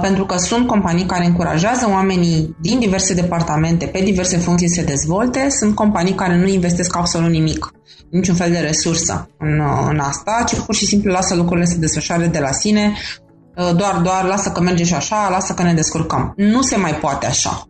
pentru 0.00 0.26
că 0.26 0.36
sunt 0.36 0.66
companii 0.66 1.06
care 1.06 1.26
încurajează 1.26 1.88
oamenii 1.90 2.56
din 2.60 2.78
diverse 2.78 3.14
departamente, 3.14 3.86
pe 3.86 4.00
diverse 4.00 4.36
funcții 4.36 4.68
să 4.68 4.74
se 4.74 4.86
dezvolte, 4.86 5.46
sunt 5.50 5.74
companii 5.74 6.14
care 6.14 6.36
nu 6.36 6.46
investesc 6.46 6.96
absolut 6.96 7.30
nimic, 7.30 7.72
niciun 8.10 8.34
fel 8.34 8.50
de 8.50 8.58
resursă 8.58 9.30
în, 9.38 9.58
uh, 9.58 9.86
în 9.88 9.98
asta, 9.98 10.44
ci 10.46 10.54
pur 10.54 10.74
și 10.74 10.86
simplu 10.86 11.12
lasă 11.12 11.34
lucrurile 11.34 11.66
să 11.66 11.72
se 11.72 11.78
desfășoare 11.78 12.26
de 12.26 12.38
la 12.38 12.52
sine, 12.52 12.92
uh, 13.56 13.76
doar, 13.76 14.00
doar 14.02 14.24
lasă 14.24 14.50
că 14.50 14.60
merge 14.60 14.84
și 14.84 14.94
așa, 14.94 15.28
lasă 15.30 15.52
că 15.52 15.62
ne 15.62 15.74
descurcăm. 15.74 16.32
Nu 16.36 16.62
se 16.62 16.76
mai 16.76 16.94
poate 16.94 17.26
așa. 17.26 17.62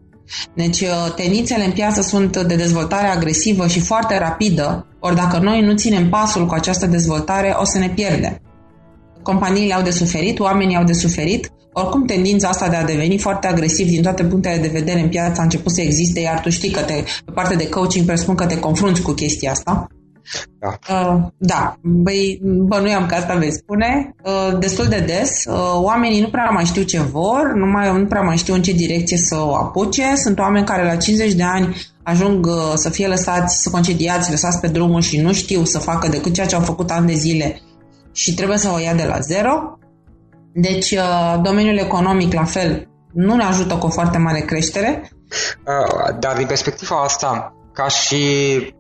Deci 0.55 0.85
tendințele 1.17 1.65
în 1.65 1.73
piață 1.73 2.03
sunt 2.03 2.37
de 2.43 2.55
dezvoltare 2.55 3.07
agresivă 3.07 3.67
și 3.67 3.81
foarte 3.81 4.19
rapidă, 4.19 4.87
ori 5.01 5.15
dacă 5.15 5.39
noi 5.39 5.61
nu 5.61 5.75
ținem 5.75 6.09
pasul 6.09 6.47
cu 6.47 6.55
această 6.55 6.87
dezvoltare, 6.87 7.55
o 7.59 7.65
să 7.65 7.79
ne 7.79 7.89
pierdem 7.89 8.41
companiile 9.31 9.75
au 9.75 9.83
de 9.83 9.91
suferit, 9.91 10.39
oamenii 10.39 10.77
au 10.77 10.85
de 10.85 10.93
suferit. 10.93 11.51
Oricum, 11.73 12.05
tendința 12.05 12.49
asta 12.49 12.69
de 12.69 12.77
a 12.77 12.85
deveni 12.85 13.19
foarte 13.19 13.47
agresiv 13.47 13.89
din 13.89 14.03
toate 14.03 14.25
punctele 14.25 14.57
de 14.57 14.69
vedere 14.79 15.01
în 15.01 15.09
piață 15.09 15.41
a 15.41 15.43
început 15.43 15.73
să 15.73 15.81
existe, 15.81 16.21
iar 16.21 16.41
tu 16.41 16.51
știi 16.51 16.71
că 16.71 16.81
te, 16.81 17.05
pe 17.25 17.33
partea 17.33 17.57
de 17.57 17.69
coaching 17.69 18.07
presupun 18.07 18.35
că 18.35 18.47
te 18.47 18.59
confrunți 18.59 19.03
cu 19.03 19.13
chestia 19.13 19.51
asta. 19.51 19.87
Da. 20.59 20.69
Uh, 20.95 21.23
da, 21.37 21.77
băi, 21.83 22.41
bănuiam 22.43 23.07
că 23.07 23.15
asta 23.15 23.35
vei 23.35 23.53
spune. 23.53 24.15
Uh, 24.25 24.59
destul 24.59 24.87
de 24.87 25.05
des. 25.07 25.45
Uh, 25.45 25.55
oamenii 25.83 26.21
nu 26.21 26.29
prea 26.29 26.51
mai 26.51 26.65
știu 26.65 26.83
ce 26.83 27.01
vor, 27.01 27.53
nu, 27.55 27.67
mai, 27.67 27.99
nu 27.99 28.07
prea 28.07 28.21
mai 28.21 28.37
știu 28.37 28.55
în 28.55 28.63
ce 28.63 28.73
direcție 28.73 29.17
să 29.17 29.37
o 29.41 29.55
apuce. 29.55 30.05
Sunt 30.15 30.39
oameni 30.39 30.67
care 30.67 30.85
la 30.85 30.97
50 30.97 31.33
de 31.33 31.43
ani 31.43 31.77
ajung 32.03 32.47
uh, 32.47 32.73
să 32.75 32.91
fie 32.91 33.07
lăsați, 33.07 33.63
să 33.63 33.71
concediați, 33.71 34.31
lăsați 34.31 34.61
pe 34.61 34.67
drumul 34.67 35.01
și 35.01 35.21
nu 35.21 35.33
știu 35.33 35.65
să 35.65 35.79
facă 35.79 36.09
decât 36.09 36.33
ceea 36.35 36.47
ce 36.47 36.55
au 36.55 36.63
făcut 36.63 36.91
ani 36.91 37.07
de 37.07 37.15
zile 37.15 37.61
și 38.19 38.35
trebuie 38.35 38.59
să 38.59 38.71
o 38.75 38.79
ia 38.79 38.95
de 38.95 39.05
la 39.05 39.21
zero. 39.21 39.79
Deci, 40.53 40.91
uh, 40.91 41.41
domeniul 41.43 41.77
economic, 41.77 42.33
la 42.33 42.45
fel, 42.45 42.89
nu 43.13 43.35
ne 43.35 43.45
ajută 43.45 43.75
cu 43.75 43.87
o 43.87 43.91
foarte 43.91 44.19
mare 44.19 44.41
creștere. 44.41 45.11
Uh, 45.11 46.17
dar 46.19 46.37
din 46.37 46.47
perspectiva 46.47 47.03
asta, 47.03 47.55
ca 47.73 47.89
și 47.89 48.23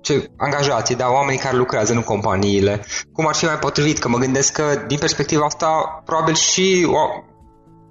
ce, 0.01 0.31
angajații, 0.37 0.97
da, 0.97 1.09
oamenii 1.09 1.41
care 1.41 1.57
lucrează 1.57 1.93
în 1.93 2.03
companiile, 2.03 2.85
cum 3.13 3.27
ar 3.27 3.35
fi 3.35 3.45
mai 3.45 3.59
potrivit? 3.59 3.99
Că 3.99 4.09
mă 4.09 4.19
gândesc 4.19 4.53
că 4.53 4.65
din 4.87 4.99
perspectiva 4.99 5.45
asta, 5.45 6.03
probabil 6.05 6.35
și 6.35 6.87
o, 6.89 6.99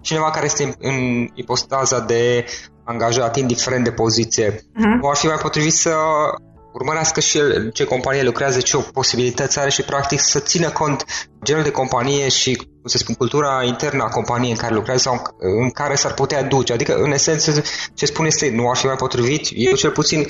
cineva 0.01 0.31
care 0.31 0.45
este 0.45 0.63
în, 0.63 0.73
în 0.79 1.27
ipostaza 1.33 1.99
de 1.99 2.45
angajat, 2.83 3.35
indiferent 3.35 3.83
de 3.83 3.91
poziție, 3.91 4.51
uh-huh. 4.51 5.09
ar 5.09 5.15
fi 5.15 5.25
mai 5.25 5.37
potrivit 5.41 5.73
să 5.73 5.91
urmărească 6.79 7.19
și 7.19 7.37
el 7.37 7.71
ce 7.71 7.83
companie 7.83 8.23
lucrează, 8.23 8.61
ce 8.61 8.77
posibilități 8.77 9.59
are 9.59 9.69
și 9.69 9.81
practic 9.81 10.19
să 10.19 10.39
țină 10.39 10.69
cont 10.69 11.05
genul 11.43 11.63
de 11.63 11.71
companie 11.71 12.27
și, 12.29 12.55
cum 12.55 12.67
să 12.83 12.97
spun, 12.97 13.15
cultura 13.15 13.63
internă 13.63 14.03
a 14.03 14.07
companiei 14.09 14.51
în 14.51 14.57
care 14.57 14.73
lucrează 14.73 15.01
sau 15.01 15.21
în 15.37 15.69
care 15.69 15.95
s-ar 15.95 16.13
putea 16.13 16.43
duce. 16.43 16.73
Adică, 16.73 16.95
în 16.95 17.11
esență, 17.11 17.61
ce 17.93 18.05
spun 18.05 18.25
este, 18.25 18.51
nu 18.55 18.69
ar 18.69 18.75
fi 18.75 18.85
mai 18.85 18.95
potrivit. 18.95 19.47
Eu, 19.51 19.73
cel 19.73 19.91
puțin, 19.91 20.27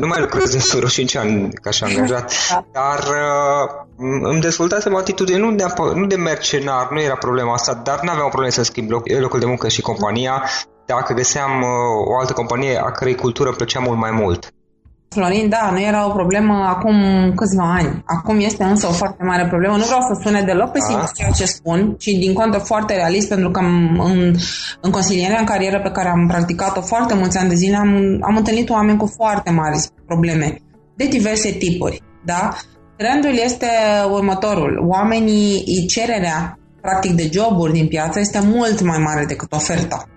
nu 0.00 0.06
mai 0.06 0.20
lucrez 0.20 0.50
de 0.50 0.62
vreo 0.76 0.88
5 0.88 1.14
ani 1.14 1.52
ca 1.52 1.70
și 1.70 1.84
angajat, 1.84 2.32
da. 2.50 2.64
dar 2.80 2.98
uh, 2.98 4.18
îmi 4.22 4.40
dezvoltasem 4.40 4.94
o 4.94 4.96
atitudine 4.96 5.38
nu 5.38 5.52
de, 5.52 5.64
nu 5.94 6.06
de 6.06 6.16
mercenar, 6.16 6.90
nu 6.90 7.00
era 7.00 7.14
problema 7.14 7.52
asta, 7.52 7.74
dar 7.74 8.00
nu 8.02 8.10
aveam 8.10 8.26
o 8.26 8.28
problemă 8.28 8.52
să 8.52 8.62
schimb 8.62 8.90
loc, 8.90 9.08
locul 9.08 9.40
de 9.40 9.46
muncă 9.46 9.68
și 9.68 9.80
compania 9.80 10.44
dacă 10.86 11.12
găseam 11.12 11.62
uh, 11.62 11.68
o 12.06 12.18
altă 12.18 12.32
companie 12.32 12.78
a 12.78 12.90
cărei 12.90 13.14
cultură 13.14 13.48
îmi 13.48 13.56
plăcea 13.56 13.80
mult 13.80 13.98
mai 13.98 14.10
mult. 14.10 14.52
Florin, 15.08 15.48
da, 15.48 15.70
nu 15.72 15.80
era 15.80 16.06
o 16.06 16.12
problemă 16.12 16.54
acum 16.54 16.96
câțiva 17.34 17.72
ani. 17.72 18.02
Acum 18.04 18.40
este 18.40 18.64
însă 18.64 18.86
o 18.86 18.92
foarte 18.92 19.24
mare 19.24 19.46
problemă. 19.46 19.76
Nu 19.76 19.84
vreau 19.84 20.00
să 20.00 20.20
sune 20.22 20.42
deloc 20.42 20.70
pe 20.70 20.78
da. 20.92 21.04
ceea 21.14 21.30
ce 21.30 21.44
spun, 21.44 21.94
ci 21.98 22.04
din 22.04 22.32
contă 22.32 22.58
foarte 22.58 22.94
realist, 22.94 23.28
pentru 23.28 23.50
că 23.50 23.60
în, 23.60 24.36
în 24.80 24.90
consilierea 24.90 25.38
în 25.38 25.44
carieră 25.44 25.80
pe 25.80 25.90
care 25.90 26.08
am 26.08 26.26
practicat-o 26.26 26.80
foarte 26.80 27.14
mulți 27.14 27.38
ani 27.38 27.48
de 27.48 27.54
zile, 27.54 27.76
am, 27.76 28.18
am 28.20 28.36
întâlnit 28.36 28.70
oameni 28.70 28.98
cu 28.98 29.06
foarte 29.16 29.50
mari 29.50 29.78
probleme, 30.06 30.56
de 30.96 31.06
diverse 31.06 31.50
tipuri. 31.50 32.02
Da? 32.24 32.56
Trendul 32.96 33.34
este 33.44 33.68
următorul. 34.10 34.84
Oamenii, 34.88 35.86
cererea 35.86 36.58
practic 36.80 37.12
de 37.12 37.30
joburi 37.32 37.72
din 37.72 37.88
piață 37.88 38.20
este 38.20 38.40
mult 38.44 38.80
mai 38.80 38.98
mare 38.98 39.24
decât 39.24 39.52
oferta. 39.52 40.08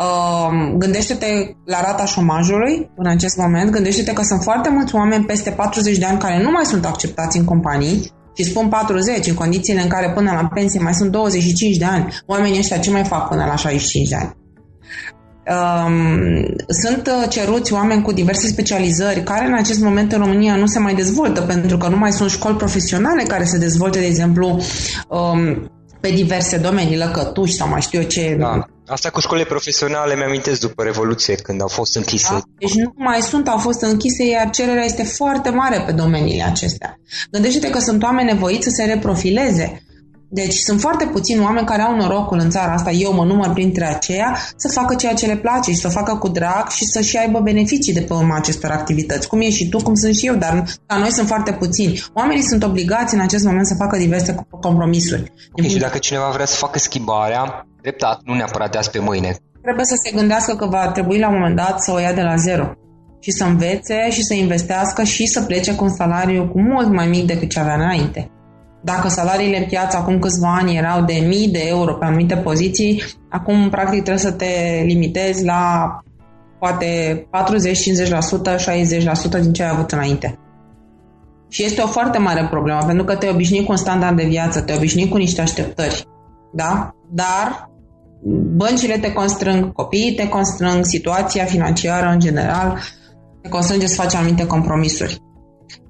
Uh, 0.00 0.74
gândește-te 0.76 1.26
la 1.64 1.80
rata 1.80 2.04
șomajului 2.04 2.90
în 2.96 3.06
acest 3.06 3.36
moment, 3.36 3.70
gândește-te 3.70 4.12
că 4.12 4.22
sunt 4.22 4.42
foarte 4.42 4.70
mulți 4.70 4.94
oameni 4.94 5.24
peste 5.24 5.50
40 5.50 5.98
de 5.98 6.04
ani 6.04 6.18
care 6.18 6.42
nu 6.42 6.50
mai 6.50 6.64
sunt 6.64 6.84
acceptați 6.84 7.38
în 7.38 7.44
companii 7.44 8.12
și 8.36 8.44
spun 8.44 8.68
40 8.68 9.26
în 9.26 9.34
condițiile 9.34 9.80
în 9.80 9.88
care 9.88 10.12
până 10.14 10.30
la 10.32 10.48
pensie 10.54 10.80
mai 10.80 10.94
sunt 10.94 11.10
25 11.10 11.76
de 11.76 11.84
ani. 11.84 12.22
Oamenii 12.26 12.58
ăștia 12.58 12.78
ce 12.78 12.90
mai 12.90 13.04
fac 13.04 13.28
până 13.28 13.44
la 13.44 13.56
65 13.56 14.08
de 14.08 14.16
ani? 14.16 14.36
Um, 15.50 16.44
sunt 16.82 17.06
uh, 17.06 17.28
ceruți 17.28 17.72
oameni 17.72 18.02
cu 18.02 18.12
diverse 18.12 18.46
specializări 18.46 19.22
care 19.22 19.46
în 19.46 19.54
acest 19.54 19.80
moment 19.80 20.12
în 20.12 20.18
România 20.18 20.56
nu 20.56 20.66
se 20.66 20.78
mai 20.78 20.94
dezvoltă 20.94 21.40
pentru 21.40 21.76
că 21.76 21.88
nu 21.88 21.96
mai 21.96 22.12
sunt 22.12 22.30
școli 22.30 22.56
profesionale 22.56 23.22
care 23.22 23.44
se 23.44 23.58
dezvolte, 23.58 23.98
de 23.98 24.06
exemplu, 24.06 24.60
um, 25.08 25.70
pe 26.00 26.10
diverse 26.10 26.56
domenii, 26.56 26.96
lăcătuși 26.96 27.54
sau 27.54 27.68
mai 27.68 27.80
știu 27.80 28.00
eu 28.00 28.06
ce. 28.06 28.36
Da. 28.38 28.64
Asta 28.90 29.10
cu 29.10 29.20
școlile 29.20 29.46
profesionale 29.46 30.16
mi-amintesc 30.16 30.60
după 30.60 30.82
Revoluție, 30.82 31.34
când 31.34 31.60
au 31.60 31.68
fost 31.68 31.96
închise. 31.96 32.32
Da, 32.32 32.40
deci 32.58 32.74
nu 32.74 32.92
mai 32.96 33.20
sunt, 33.20 33.48
au 33.48 33.58
fost 33.58 33.80
închise, 33.80 34.24
iar 34.24 34.50
cererea 34.50 34.84
este 34.84 35.02
foarte 35.02 35.50
mare 35.50 35.82
pe 35.86 35.92
domeniile 35.92 36.42
acestea. 36.42 36.98
Gândește-te 37.30 37.70
că 37.70 37.78
sunt 37.78 38.02
oameni 38.02 38.32
nevoiți 38.32 38.64
să 38.64 38.70
se 38.70 38.84
reprofileze. 38.84 39.82
Deci 40.32 40.54
sunt 40.54 40.80
foarte 40.80 41.06
puțini 41.06 41.42
oameni 41.42 41.66
care 41.66 41.82
au 41.82 41.96
norocul 41.96 42.38
în 42.38 42.50
țara 42.50 42.72
asta, 42.72 42.90
eu 42.90 43.12
mă 43.12 43.24
număr 43.24 43.52
printre 43.52 43.84
aceia, 43.84 44.36
să 44.56 44.68
facă 44.68 44.94
ceea 44.94 45.14
ce 45.14 45.26
le 45.26 45.36
place 45.36 45.70
și 45.70 45.76
să 45.76 45.88
facă 45.88 46.16
cu 46.16 46.28
drag 46.28 46.68
și 46.68 46.84
să-și 46.84 47.16
aibă 47.18 47.40
beneficii 47.40 47.92
de 47.92 48.00
pe 48.00 48.12
urma 48.12 48.36
acestor 48.36 48.70
activități. 48.70 49.28
Cum 49.28 49.40
ești 49.40 49.62
și 49.62 49.68
tu, 49.68 49.76
cum 49.82 49.94
sunt 49.94 50.16
și 50.16 50.26
eu, 50.26 50.34
dar 50.34 50.64
la 50.86 50.96
noi 50.96 51.12
sunt 51.12 51.26
foarte 51.26 51.52
puțini. 51.52 52.02
Oamenii 52.14 52.48
sunt 52.48 52.62
obligați 52.62 53.14
în 53.14 53.20
acest 53.20 53.44
moment 53.44 53.66
să 53.66 53.74
facă 53.74 53.96
diverse 53.96 54.46
compromisuri. 54.60 55.32
Okay, 55.52 55.70
și 55.70 55.78
dacă 55.78 55.98
cineva 55.98 56.30
vrea 56.30 56.46
să 56.46 56.56
facă 56.56 56.78
schimbarea, 56.78 57.66
dreptat, 57.82 58.20
nu 58.24 58.34
neapărat 58.34 58.70
de 58.70 58.78
azi 58.78 58.90
pe 58.90 58.98
mâine. 58.98 59.36
Trebuie 59.62 59.84
să 59.84 59.94
se 60.04 60.16
gândească 60.16 60.54
că 60.56 60.66
va 60.66 60.90
trebui 60.90 61.18
la 61.18 61.28
un 61.28 61.34
moment 61.34 61.56
dat 61.56 61.82
să 61.82 61.92
o 61.92 61.98
ia 61.98 62.12
de 62.12 62.22
la 62.22 62.36
zero 62.36 62.72
și 63.20 63.30
să 63.30 63.44
învețe 63.44 64.10
și 64.10 64.22
să 64.22 64.34
investească 64.34 65.02
și 65.02 65.26
să 65.26 65.42
plece 65.42 65.74
cu 65.74 65.84
un 65.84 65.90
salariu 65.90 66.48
cu 66.48 66.60
mult 66.60 66.92
mai 66.92 67.06
mic 67.06 67.26
decât 67.26 67.50
ce 67.50 67.60
avea 67.60 67.74
înainte. 67.74 68.30
Dacă 68.82 69.08
salariile 69.08 69.58
în 69.58 69.64
piață 69.64 69.96
acum 69.96 70.18
câțiva 70.18 70.54
ani 70.54 70.76
erau 70.76 71.04
de 71.04 71.24
mii 71.26 71.48
de 71.48 71.62
euro 71.66 71.94
pe 71.94 72.04
anumite 72.04 72.36
poziții, 72.36 73.02
acum 73.30 73.70
practic 73.70 74.02
trebuie 74.02 74.24
să 74.24 74.32
te 74.32 74.82
limitezi 74.84 75.44
la 75.44 75.88
poate 76.58 77.26
40, 77.30 77.78
50%, 77.78 79.38
60% 79.38 79.40
din 79.40 79.52
ce 79.52 79.62
ai 79.62 79.68
avut 79.68 79.90
înainte. 79.90 80.38
Și 81.48 81.64
este 81.64 81.80
o 81.80 81.86
foarte 81.86 82.18
mare 82.18 82.46
problemă, 82.50 82.80
pentru 82.86 83.04
că 83.04 83.16
te 83.16 83.28
obișnui 83.28 83.64
cu 83.64 83.70
un 83.70 83.76
standard 83.76 84.16
de 84.16 84.24
viață, 84.24 84.60
te 84.60 84.74
obișnui 84.76 85.08
cu 85.08 85.16
niște 85.16 85.40
așteptări. 85.40 86.04
Da? 86.52 86.94
Dar 87.08 87.69
băncile 88.56 88.98
te 88.98 89.12
constrâng, 89.12 89.72
copiii 89.72 90.14
te 90.14 90.28
constrâng, 90.28 90.84
situația 90.84 91.44
financiară 91.44 92.06
în 92.06 92.18
general 92.18 92.78
te 93.42 93.48
constrânge 93.48 93.86
să 93.86 94.02
faci 94.02 94.14
anumite 94.14 94.46
compromisuri. 94.46 95.20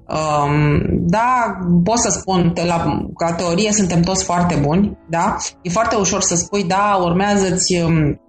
Um, 0.07 0.81
da, 0.99 1.57
pot 1.83 1.97
să 1.97 2.09
spun, 2.09 2.53
la, 2.65 3.07
ca 3.15 3.33
teorie 3.33 3.71
suntem 3.71 4.01
toți 4.01 4.23
foarte 4.23 4.55
buni, 4.55 4.97
da? 5.09 5.37
E 5.61 5.69
foarte 5.69 5.95
ușor 5.95 6.21
să 6.21 6.35
spui, 6.35 6.63
da, 6.63 6.99
urmează-ți 7.03 7.81
um, 7.81 8.21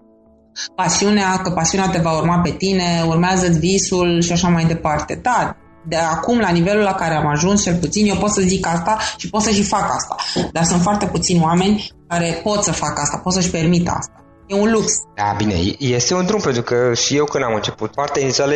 pasiunea, 0.74 1.40
că 1.42 1.50
pasiunea 1.50 1.88
te 1.88 1.98
va 1.98 2.18
urma 2.18 2.40
pe 2.40 2.50
tine, 2.50 3.04
urmează-ți 3.06 3.58
visul 3.58 4.20
și 4.20 4.32
așa 4.32 4.48
mai 4.48 4.64
departe. 4.64 5.18
Da, 5.22 5.56
de 5.88 5.96
acum, 5.96 6.38
la 6.38 6.50
nivelul 6.50 6.82
la 6.82 6.94
care 6.94 7.14
am 7.14 7.26
ajuns, 7.26 7.62
cel 7.62 7.74
puțin, 7.74 8.06
eu 8.06 8.16
pot 8.16 8.30
să 8.30 8.40
zic 8.40 8.66
asta 8.66 8.98
și 9.16 9.30
pot 9.30 9.42
să 9.42 9.50
și 9.50 9.62
fac 9.62 9.90
asta. 9.94 10.16
Dar 10.52 10.64
sunt 10.64 10.82
foarte 10.82 11.06
puțini 11.06 11.42
oameni 11.42 11.92
care 12.08 12.40
pot 12.42 12.62
să 12.62 12.72
facă 12.72 13.00
asta, 13.00 13.20
pot 13.22 13.32
să-și 13.32 13.50
permită 13.50 13.90
asta. 13.98 14.24
E 14.46 14.54
un 14.54 14.70
lux. 14.70 14.92
Da, 15.14 15.34
bine, 15.36 15.54
este 15.78 16.14
un 16.14 16.26
drum, 16.26 16.40
pentru 16.40 16.62
că 16.62 16.94
și 16.94 17.16
eu 17.16 17.24
când 17.24 17.44
am 17.44 17.54
început, 17.54 17.90
partea 17.90 18.22
inițială 18.22 18.52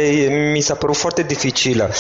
mi 0.52 0.61
s-a 0.61 0.75
părut 0.75 0.97
foarte 0.97 1.23
dificilă. 1.23 1.90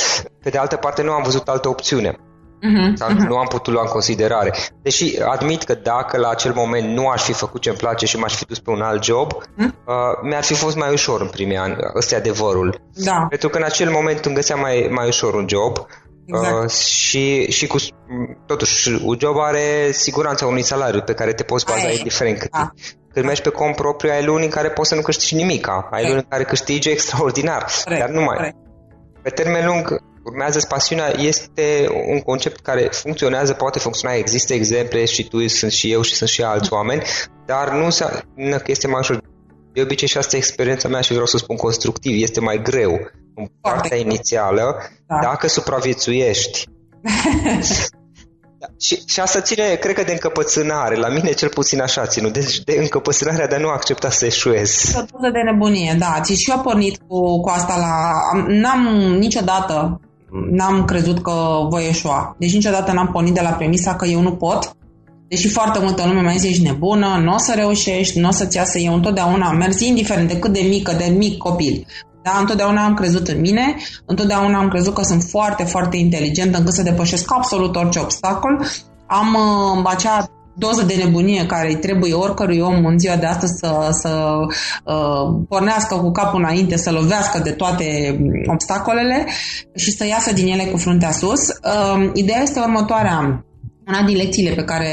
Pe 0.42 0.50
de 0.50 0.58
altă 0.58 0.76
parte, 0.76 1.02
nu 1.02 1.12
am 1.12 1.22
văzut 1.22 1.48
altă 1.48 1.68
opțiune. 1.68 2.18
Uh-huh, 2.56 2.94
sau 2.94 3.08
uh-huh. 3.10 3.28
nu 3.28 3.36
am 3.36 3.46
putut 3.46 3.72
lua 3.72 3.82
în 3.82 3.88
considerare. 3.88 4.54
Deși 4.82 5.20
admit 5.22 5.62
că 5.62 5.74
dacă 5.74 6.18
la 6.18 6.28
acel 6.28 6.52
moment 6.54 6.88
nu 6.88 7.08
aș 7.08 7.22
fi 7.22 7.32
făcut 7.32 7.60
ce-mi 7.60 7.76
place 7.76 8.06
și 8.06 8.18
m-aș 8.18 8.34
fi 8.34 8.44
dus 8.44 8.58
pe 8.58 8.70
un 8.70 8.80
alt 8.80 9.04
job, 9.04 9.32
uh-huh. 9.32 9.58
uh, 9.64 9.94
mi-ar 10.22 10.42
fi 10.42 10.54
fost 10.54 10.76
mai 10.76 10.92
ușor 10.92 11.20
în 11.20 11.28
primii 11.28 11.56
ani. 11.56 11.76
Ăsta 11.96 12.14
e 12.14 12.18
adevărul. 12.18 12.80
Da. 12.94 13.26
Pentru 13.28 13.48
că 13.48 13.58
în 13.58 13.64
acel 13.64 13.90
moment 13.90 14.24
îmi 14.24 14.34
găseam 14.34 14.60
mai, 14.60 14.88
mai 14.90 15.06
ușor 15.06 15.34
un 15.34 15.46
job 15.48 15.86
Exact. 16.26 16.62
Uh, 16.62 16.70
și, 16.70 17.50
și 17.50 17.66
cu, 17.66 17.76
totuși, 18.46 19.00
un 19.04 19.16
job 19.20 19.38
are 19.38 19.90
siguranța 19.90 20.46
unui 20.46 20.62
salariu 20.62 21.00
pe 21.00 21.14
care 21.14 21.32
te 21.32 21.42
poți 21.42 21.64
baza 21.64 21.90
indiferent 21.90 22.38
cât, 22.38 22.50
da. 22.50 22.72
Când 23.12 23.26
mergi 23.26 23.42
pe 23.42 23.48
cont 23.48 23.74
propriu, 23.74 24.10
ai 24.10 24.24
luni 24.24 24.44
în 24.44 24.50
care 24.50 24.70
poți 24.70 24.88
să 24.88 24.94
nu 24.94 25.00
câștigi 25.00 25.34
nimic. 25.34 25.68
Ai 25.90 26.02
luni 26.02 26.16
în 26.16 26.26
care 26.28 26.44
câștigi 26.44 26.88
extraordinar. 26.96 27.66
Corect. 27.84 28.00
Dar 28.00 28.10
nu 28.10 28.22
mai. 28.22 28.54
Pe 29.22 29.30
termen 29.30 29.66
lung, 29.66 30.02
urmează 30.26 30.66
pasiunea 30.68 31.12
este 31.16 31.88
un 32.06 32.20
concept 32.20 32.60
care 32.60 32.88
funcționează, 32.92 33.52
poate 33.52 33.78
funcționa, 33.78 34.14
există 34.14 34.54
exemple 34.54 35.04
și 35.04 35.28
tu, 35.28 35.46
sunt 35.46 35.72
și 35.72 35.92
eu 35.92 36.02
și 36.02 36.14
sunt 36.14 36.28
și 36.28 36.42
alți 36.42 36.72
oameni, 36.72 37.02
dar 37.46 37.72
nu 37.72 37.84
înseamnă 37.84 38.56
că 38.56 38.70
este 38.70 38.86
mai 38.86 38.98
ușor. 39.00 39.22
De 39.72 39.82
obicei 39.82 40.08
și 40.08 40.18
asta 40.18 40.36
e 40.36 40.38
experiența 40.38 40.88
mea 40.88 41.00
și 41.00 41.10
vreau 41.10 41.26
să 41.26 41.36
spun 41.36 41.56
constructiv, 41.56 42.22
este 42.22 42.40
mai 42.40 42.62
greu 42.62 42.92
în 43.34 43.46
partea 43.60 43.96
inițială, 43.96 44.76
da. 45.06 45.18
dacă 45.22 45.48
supraviețuiești. 45.48 46.64
Da, 48.58 48.66
și, 48.80 49.02
și 49.06 49.20
asta 49.20 49.40
ține, 49.40 49.74
cred 49.74 49.94
că 49.94 50.02
de 50.02 50.12
încăpățânare. 50.12 50.96
La 50.96 51.08
mine 51.08 51.32
cel 51.32 51.48
puțin 51.48 51.80
așa 51.80 52.06
ținut. 52.06 52.32
Deci 52.32 52.60
de 52.60 52.76
încăpățânarea 52.78 53.46
de 53.46 53.54
a 53.54 53.58
nu 53.58 53.68
accepta 53.68 54.10
să 54.10 54.26
eșuez. 54.26 54.94
O 54.96 55.30
de 55.30 55.40
nebunie, 55.40 55.96
da. 55.98 56.20
Ți 56.22 56.34
și 56.34 56.50
eu 56.50 56.60
pornit 56.60 56.98
cu, 57.08 57.40
cu 57.40 57.48
asta 57.48 57.76
la... 57.76 58.12
N-am 58.46 58.86
niciodată 59.18 60.00
n-am 60.50 60.84
crezut 60.84 61.22
că 61.22 61.32
voi 61.68 61.88
eșua. 61.88 62.36
Deci 62.38 62.54
niciodată 62.54 62.92
n-am 62.92 63.08
pornit 63.12 63.34
de 63.34 63.40
la 63.40 63.50
premisa 63.50 63.94
că 63.94 64.06
eu 64.06 64.20
nu 64.20 64.32
pot. 64.32 64.70
Deși 65.28 65.48
foarte 65.48 65.78
multă 65.82 66.06
lume 66.06 66.20
mai 66.20 66.36
zice, 66.36 66.48
ești 66.48 66.62
nebună, 66.62 67.20
nu 67.22 67.32
o 67.34 67.38
să 67.38 67.52
reușești, 67.56 68.18
nu 68.18 68.28
o 68.28 68.30
să-ți 68.30 68.56
iasă. 68.56 68.78
Eu 68.78 68.94
întotdeauna 68.94 69.48
am 69.48 69.56
mers, 69.56 69.80
indiferent 69.80 70.28
de 70.28 70.38
cât 70.38 70.52
de 70.52 70.66
mică, 70.68 70.92
de 70.92 71.14
mic 71.16 71.36
copil. 71.36 71.86
Da, 72.22 72.36
întotdeauna 72.40 72.84
am 72.84 72.94
crezut 72.94 73.28
în 73.28 73.40
mine, 73.40 73.76
întotdeauna 74.06 74.58
am 74.58 74.68
crezut 74.68 74.94
că 74.94 75.02
sunt 75.02 75.22
foarte, 75.22 75.64
foarte 75.64 75.96
inteligentă 75.96 76.58
încât 76.58 76.74
să 76.74 76.82
depășesc 76.82 77.32
absolut 77.34 77.76
orice 77.76 77.98
obstacol. 77.98 78.66
Am 79.06 79.34
uh, 79.34 79.82
acea 79.84 80.28
doză 80.58 80.82
de 80.82 80.94
nebunie 80.94 81.46
care 81.46 81.68
îi 81.68 81.76
trebuie 81.76 82.12
oricărui 82.12 82.58
om 82.58 82.84
în 82.84 82.98
ziua 82.98 83.16
de 83.16 83.26
astăzi 83.26 83.52
să, 83.58 83.88
să 83.90 84.34
uh, 84.84 85.40
pornească 85.48 85.94
cu 85.94 86.10
capul 86.10 86.40
înainte, 86.40 86.76
să 86.76 86.90
lovească 86.90 87.38
de 87.38 87.50
toate 87.50 88.18
obstacolele 88.46 89.26
și 89.74 89.90
să 89.90 90.06
iasă 90.06 90.32
din 90.32 90.46
ele 90.46 90.64
cu 90.64 90.76
fruntea 90.76 91.10
sus. 91.10 91.40
Uh, 91.48 92.10
ideea 92.14 92.42
este 92.42 92.60
următoarea. 92.60 93.40
Una 93.88 94.02
din 94.02 94.16
lecțiile 94.16 94.54
pe 94.54 94.64
care, 94.64 94.88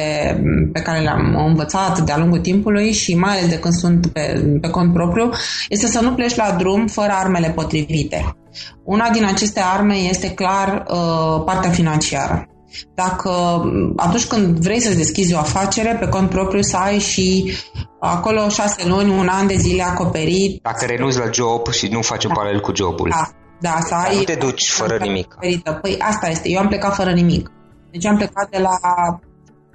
pe 0.73 0.81
care 0.81 0.99
le-am 0.99 1.45
învățat 1.47 1.99
de-a 1.99 2.17
lungul 2.17 2.39
timpului 2.39 2.91
și 2.91 3.15
mai 3.15 3.31
ales 3.31 3.49
de 3.49 3.59
când 3.59 3.73
sunt 3.73 4.07
pe, 4.07 4.57
pe 4.61 4.69
cont 4.69 4.93
propriu, 4.93 5.29
este 5.69 5.87
să 5.87 6.01
nu 6.01 6.13
pleci 6.13 6.35
la 6.35 6.55
drum 6.57 6.87
fără 6.87 7.11
armele 7.11 7.49
potrivite. 7.49 8.35
Una 8.83 9.09
din 9.09 9.25
aceste 9.25 9.61
arme 9.73 9.95
este 9.95 10.29
clar 10.29 10.83
uh, 10.87 11.43
partea 11.45 11.69
financiară. 11.69 12.52
Dacă 12.95 13.29
atunci 13.95 14.25
când 14.25 14.57
vrei 14.57 14.79
să-ți 14.79 14.97
deschizi 14.97 15.33
o 15.33 15.37
afacere 15.37 15.97
pe 15.99 16.07
cont 16.07 16.29
propriu 16.29 16.61
să 16.61 16.77
ai 16.77 16.99
și 16.99 17.53
acolo 17.99 18.49
șase 18.49 18.87
luni, 18.87 19.09
un 19.09 19.27
an 19.27 19.47
de 19.47 19.55
zile 19.55 19.83
acoperit. 19.83 20.61
Dacă 20.61 20.85
renunți 20.85 21.19
la 21.19 21.29
job 21.31 21.71
și 21.71 21.87
nu 21.87 22.01
faci 22.01 22.23
un 22.23 22.29
da. 22.33 22.35
paralel 22.35 22.61
cu 22.61 22.71
jobul. 22.75 23.09
Da, 23.09 23.29
da 23.59 23.77
să 23.81 23.93
ai... 23.93 24.15
Nu 24.15 24.23
te 24.23 24.35
duci 24.35 24.69
fără 24.71 24.97
nimic. 25.01 25.35
Păi 25.81 25.97
asta 25.99 26.29
este, 26.29 26.49
eu 26.49 26.59
am 26.59 26.67
plecat 26.67 26.95
fără 26.95 27.11
nimic. 27.11 27.51
Deci 27.91 28.05
am 28.05 28.17
plecat 28.17 28.49
de 28.49 28.57
la, 28.57 28.77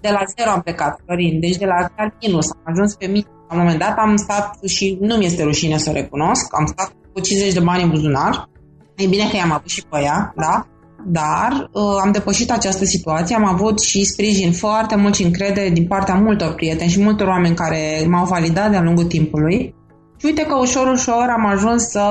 de 0.00 0.08
la 0.10 0.22
zero 0.36 0.50
am 0.50 0.60
plecat, 0.60 1.00
Florin. 1.04 1.40
Deci 1.40 1.56
de 1.56 1.66
la 1.66 1.88
chiar 1.96 2.16
minus. 2.20 2.50
Am 2.50 2.72
ajuns 2.72 2.94
pe 2.94 3.06
minus. 3.06 3.36
La 3.48 3.54
un 3.54 3.60
moment 3.60 3.78
dat 3.78 3.96
am 3.98 4.16
stat 4.16 4.58
și 4.66 4.98
nu 5.00 5.16
mi 5.16 5.24
este 5.24 5.42
rușine 5.42 5.78
să 5.78 5.90
o 5.90 5.92
recunosc. 5.92 6.54
Am 6.58 6.66
stat 6.66 6.92
cu 7.12 7.20
50 7.20 7.52
de 7.52 7.60
bani 7.60 7.82
în 7.82 7.90
buzunar. 7.90 8.48
E 8.96 9.06
bine 9.06 9.28
că 9.30 9.36
i-am 9.36 9.52
avut 9.52 9.68
și 9.68 9.82
pe 9.90 10.00
ea, 10.02 10.32
da? 10.36 10.66
Dar 11.06 11.70
uh, 11.72 11.82
am 12.02 12.12
depășit 12.12 12.50
această 12.50 12.84
situație, 12.84 13.36
am 13.36 13.44
avut 13.44 13.80
și 13.80 14.04
sprijin 14.04 14.52
foarte 14.52 14.96
mult 14.96 15.14
și 15.14 15.22
încredere 15.22 15.68
din 15.68 15.86
partea 15.86 16.14
multor 16.14 16.54
prieteni 16.54 16.90
și 16.90 17.02
multor 17.02 17.26
oameni 17.26 17.54
care 17.54 18.06
m-au 18.08 18.24
validat 18.24 18.70
de-a 18.70 18.82
lungul 18.82 19.04
timpului. 19.04 19.74
Și 20.16 20.26
uite 20.26 20.42
că 20.46 20.54
ușor, 20.54 20.86
ușor 20.86 21.34
am 21.36 21.46
ajuns 21.46 21.82
să, 21.82 22.06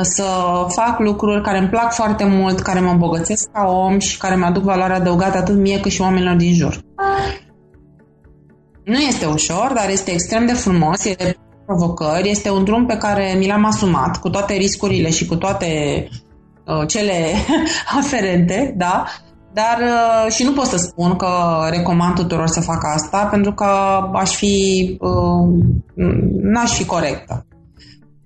să 0.00 0.24
fac 0.68 0.98
lucruri 0.98 1.42
care 1.42 1.58
îmi 1.58 1.68
plac 1.68 1.92
foarte 1.92 2.24
mult, 2.24 2.60
care 2.60 2.80
mă 2.80 2.90
îmbogățesc 2.90 3.50
ca 3.52 3.66
om 3.66 3.98
și 3.98 4.18
care 4.18 4.36
mi-aduc 4.36 4.62
valoare 4.62 4.92
adăugată 4.92 5.38
atât 5.38 5.56
mie 5.56 5.80
cât 5.80 5.90
și 5.90 6.00
oamenilor 6.00 6.36
din 6.36 6.54
jur. 6.54 6.80
Nu 8.84 8.98
este 8.98 9.26
ușor, 9.26 9.72
dar 9.74 9.88
este 9.90 10.10
extrem 10.10 10.46
de 10.46 10.52
frumos, 10.52 11.04
e 11.04 11.14
de 11.18 11.36
provocări, 11.66 12.30
este 12.30 12.50
un 12.50 12.64
drum 12.64 12.86
pe 12.86 12.96
care 12.96 13.34
mi 13.38 13.46
l-am 13.46 13.64
asumat 13.64 14.16
cu 14.20 14.30
toate 14.30 14.54
riscurile 14.54 15.10
și 15.10 15.26
cu 15.26 15.36
toate 15.36 15.66
uh, 16.10 16.27
cele 16.86 17.34
aferente, 17.98 18.74
da? 18.76 19.04
Dar 19.52 19.78
uh, 19.80 20.32
și 20.32 20.42
nu 20.42 20.52
pot 20.52 20.66
să 20.66 20.76
spun 20.76 21.16
că 21.16 21.28
recomand 21.70 22.14
tuturor 22.14 22.46
să 22.46 22.60
facă 22.60 22.92
asta, 22.94 23.28
pentru 23.30 23.52
că 23.52 23.66
aș 24.12 24.34
fi, 24.34 24.96
uh, 25.00 25.48
n-aș 26.42 26.72
fi 26.72 26.84
corectă. 26.84 27.46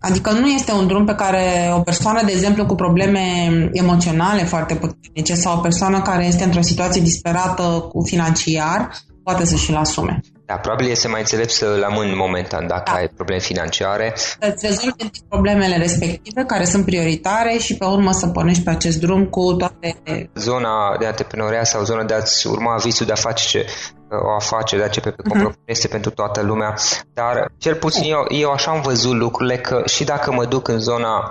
Adică 0.01 0.31
nu 0.31 0.47
este 0.47 0.73
un 0.73 0.87
drum 0.87 1.05
pe 1.05 1.15
care 1.15 1.73
o 1.77 1.81
persoană, 1.81 2.21
de 2.25 2.33
exemplu, 2.33 2.67
cu 2.67 2.75
probleme 2.75 3.21
emoționale 3.73 4.45
foarte 4.45 4.75
puternice 4.75 5.35
sau 5.35 5.57
o 5.57 5.61
persoană 5.61 6.01
care 6.01 6.27
este 6.27 6.45
într-o 6.45 6.61
situație 6.61 7.01
disperată 7.01 7.63
cu 7.63 8.03
financiar 8.03 8.91
poate 9.23 9.45
să-și-l 9.45 9.77
asume. 9.77 10.21
Da, 10.53 10.59
probabil 10.59 10.91
este 10.91 11.09
mai 11.09 11.21
înțelept 11.21 11.51
să-l 11.51 11.83
amâni 11.83 12.15
momentan 12.15 12.67
dacă 12.67 12.91
da. 12.91 12.99
ai 12.99 13.09
probleme 13.09 13.41
financiare. 13.41 14.13
Să-ți 14.17 14.67
rezolvi 14.67 15.21
problemele 15.29 15.77
respective 15.77 16.45
care 16.47 16.65
sunt 16.65 16.85
prioritare 16.85 17.57
și 17.59 17.77
pe 17.77 17.85
urmă 17.85 18.13
să 18.13 18.27
pornești 18.27 18.63
pe 18.63 18.71
acest 18.71 19.01
drum 19.01 19.27
cu 19.27 19.53
toate... 19.53 19.99
Zona 20.35 20.97
de 20.99 21.07
antreprenoria 21.07 21.65
sau 21.65 21.85
zona 21.85 22.05
de 22.05 22.15
a-ți 22.15 22.47
urma 22.47 22.77
visul 22.77 23.07
de 23.07 23.13
a 23.13 23.15
face 23.15 23.65
o 24.09 24.35
afacere, 24.35 24.77
de 24.77 24.83
a 24.83 24.87
începe 24.87 25.11
pe 25.11 25.23
uh-huh. 25.23 25.53
este 25.65 25.89
pentru 25.89 26.11
toată 26.11 26.43
lumea, 26.43 26.75
dar 27.15 27.53
cel 27.59 27.75
puțin 27.75 28.13
eu, 28.13 28.25
eu 28.29 28.51
așa 28.51 28.71
am 28.71 28.81
văzut 28.81 29.15
lucrurile 29.15 29.57
că 29.57 29.83
și 29.87 30.05
dacă 30.05 30.33
mă 30.33 30.45
duc 30.45 30.69
în 30.69 30.79
zona 30.79 31.31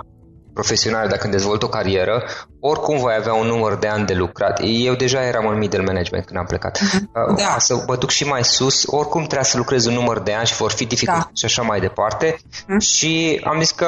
profesională, 0.54 1.08
dacă 1.08 1.22
îmi 1.22 1.32
dezvolt 1.32 1.62
o 1.62 1.68
carieră, 1.68 2.22
oricum 2.60 2.98
voi 2.98 3.14
avea 3.18 3.34
un 3.34 3.46
număr 3.46 3.78
de 3.78 3.86
ani 3.86 4.06
de 4.06 4.14
lucrat. 4.14 4.60
Eu 4.62 4.94
deja 4.94 5.22
eram 5.26 5.46
în 5.46 5.58
middle 5.58 5.82
management 5.82 6.24
când 6.24 6.38
am 6.38 6.44
plecat. 6.44 6.78
Uh-huh. 6.78 7.36
Da. 7.42 7.56
Să 7.58 7.84
mă 7.86 7.96
duc 7.96 8.10
și 8.10 8.24
mai 8.24 8.44
sus, 8.44 8.84
oricum 8.86 9.22
trebuie 9.22 9.44
să 9.44 9.56
lucrez 9.56 9.84
un 9.84 9.94
număr 9.94 10.18
de 10.20 10.32
ani 10.32 10.46
și 10.46 10.54
vor 10.54 10.70
fi 10.70 10.84
dificil 10.84 11.14
da. 11.18 11.30
și 11.34 11.44
așa 11.44 11.62
mai 11.62 11.80
departe. 11.80 12.34
Uh-huh. 12.34 12.80
Și 12.80 13.40
am 13.44 13.60
zis 13.60 13.70
că 13.70 13.86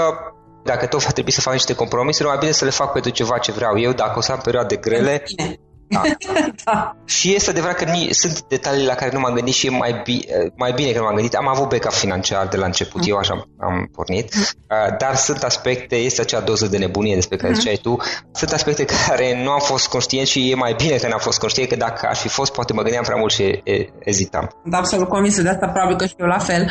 dacă 0.65 0.87
tot 0.87 1.05
va 1.05 1.11
trebui 1.11 1.33
să 1.33 1.41
fac 1.41 1.53
niște 1.53 1.75
compromisuri, 1.75 2.29
mai 2.29 2.37
bine 2.39 2.51
să 2.51 2.65
le 2.65 2.71
fac 2.71 2.93
pentru 2.93 3.11
ceva 3.11 3.39
ce 3.39 3.53
vreau 3.53 3.79
eu, 3.79 3.93
dacă 3.93 4.19
o 4.19 4.21
să 4.21 4.33
am 4.33 4.39
perioade 4.39 4.77
grele, 4.77 5.23
bine. 5.37 5.59
Da. 5.89 6.03
da. 6.65 6.97
Și 7.05 7.35
este 7.35 7.51
adevărat 7.51 7.77
că 7.77 7.85
ni, 7.85 8.09
sunt 8.11 8.43
detalii 8.49 8.87
la 8.87 8.95
care 8.95 9.11
nu 9.13 9.21
m-am 9.21 9.35
gândit 9.35 9.55
și 9.55 9.67
e 9.67 9.71
mai, 9.71 10.01
bi, 10.05 10.27
mai 10.55 10.73
bine 10.73 10.91
că 10.91 10.99
nu 10.99 11.05
m-am 11.05 11.15
gândit. 11.15 11.35
Am 11.35 11.49
avut 11.49 11.69
backup 11.69 11.93
financiar 11.93 12.47
de 12.47 12.57
la 12.57 12.67
început, 12.67 13.01
mm. 13.01 13.07
eu 13.09 13.17
așa 13.17 13.49
am 13.59 13.91
pornit, 13.93 14.35
mm. 14.35 14.43
uh, 14.43 14.97
dar 14.99 15.15
sunt 15.15 15.43
aspecte, 15.43 15.97
este 15.97 16.21
acea 16.21 16.41
doză 16.41 16.67
de 16.67 16.79
nebunie 16.79 17.15
despre 17.15 17.37
care 17.37 17.53
mm. 17.53 17.59
ziceai 17.59 17.79
tu, 17.83 17.97
sunt 18.33 18.53
aspecte 18.53 18.85
care 18.85 19.43
nu 19.43 19.51
am 19.51 19.61
fost 19.61 19.89
conștient 19.89 20.27
și 20.27 20.51
e 20.51 20.55
mai 20.55 20.75
bine 20.77 20.97
că 20.97 21.09
n-am 21.09 21.19
fost 21.19 21.39
conștient, 21.39 21.69
că 21.69 21.77
dacă 21.77 22.07
aș 22.07 22.21
fi 22.21 22.29
fost, 22.29 22.53
poate 22.53 22.73
mă 22.73 22.83
gândeam 22.83 23.05
prea 23.05 23.17
mult 23.17 23.33
și 23.33 23.43
e, 23.43 23.89
ezitam. 23.99 24.51
Da, 24.65 24.79
absolut 24.79 25.09
convins 25.09 25.43
de 25.43 25.49
asta, 25.49 25.69
probabil 25.69 25.97
că 25.97 26.07
și 26.07 26.15
eu 26.19 26.27
la 26.27 26.39
fel. 26.39 26.71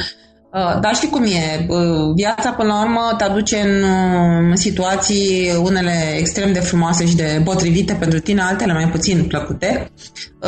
Uh, 0.53 0.79
dar 0.81 0.95
știi 0.95 1.09
cum 1.09 1.23
e, 1.23 1.65
uh, 1.67 2.13
viața 2.15 2.51
până 2.51 2.73
la 2.73 2.81
urmă 2.81 3.13
te 3.17 3.23
aduce 3.23 3.57
în 3.57 3.83
uh, 3.83 4.51
situații 4.53 5.51
unele 5.61 6.15
extrem 6.17 6.53
de 6.53 6.59
frumoase 6.59 7.05
și 7.05 7.15
de 7.15 7.41
potrivite 7.43 7.93
pentru 7.93 8.19
tine, 8.19 8.41
altele 8.41 8.73
mai 8.73 8.87
puțin 8.89 9.25
plăcute 9.27 9.91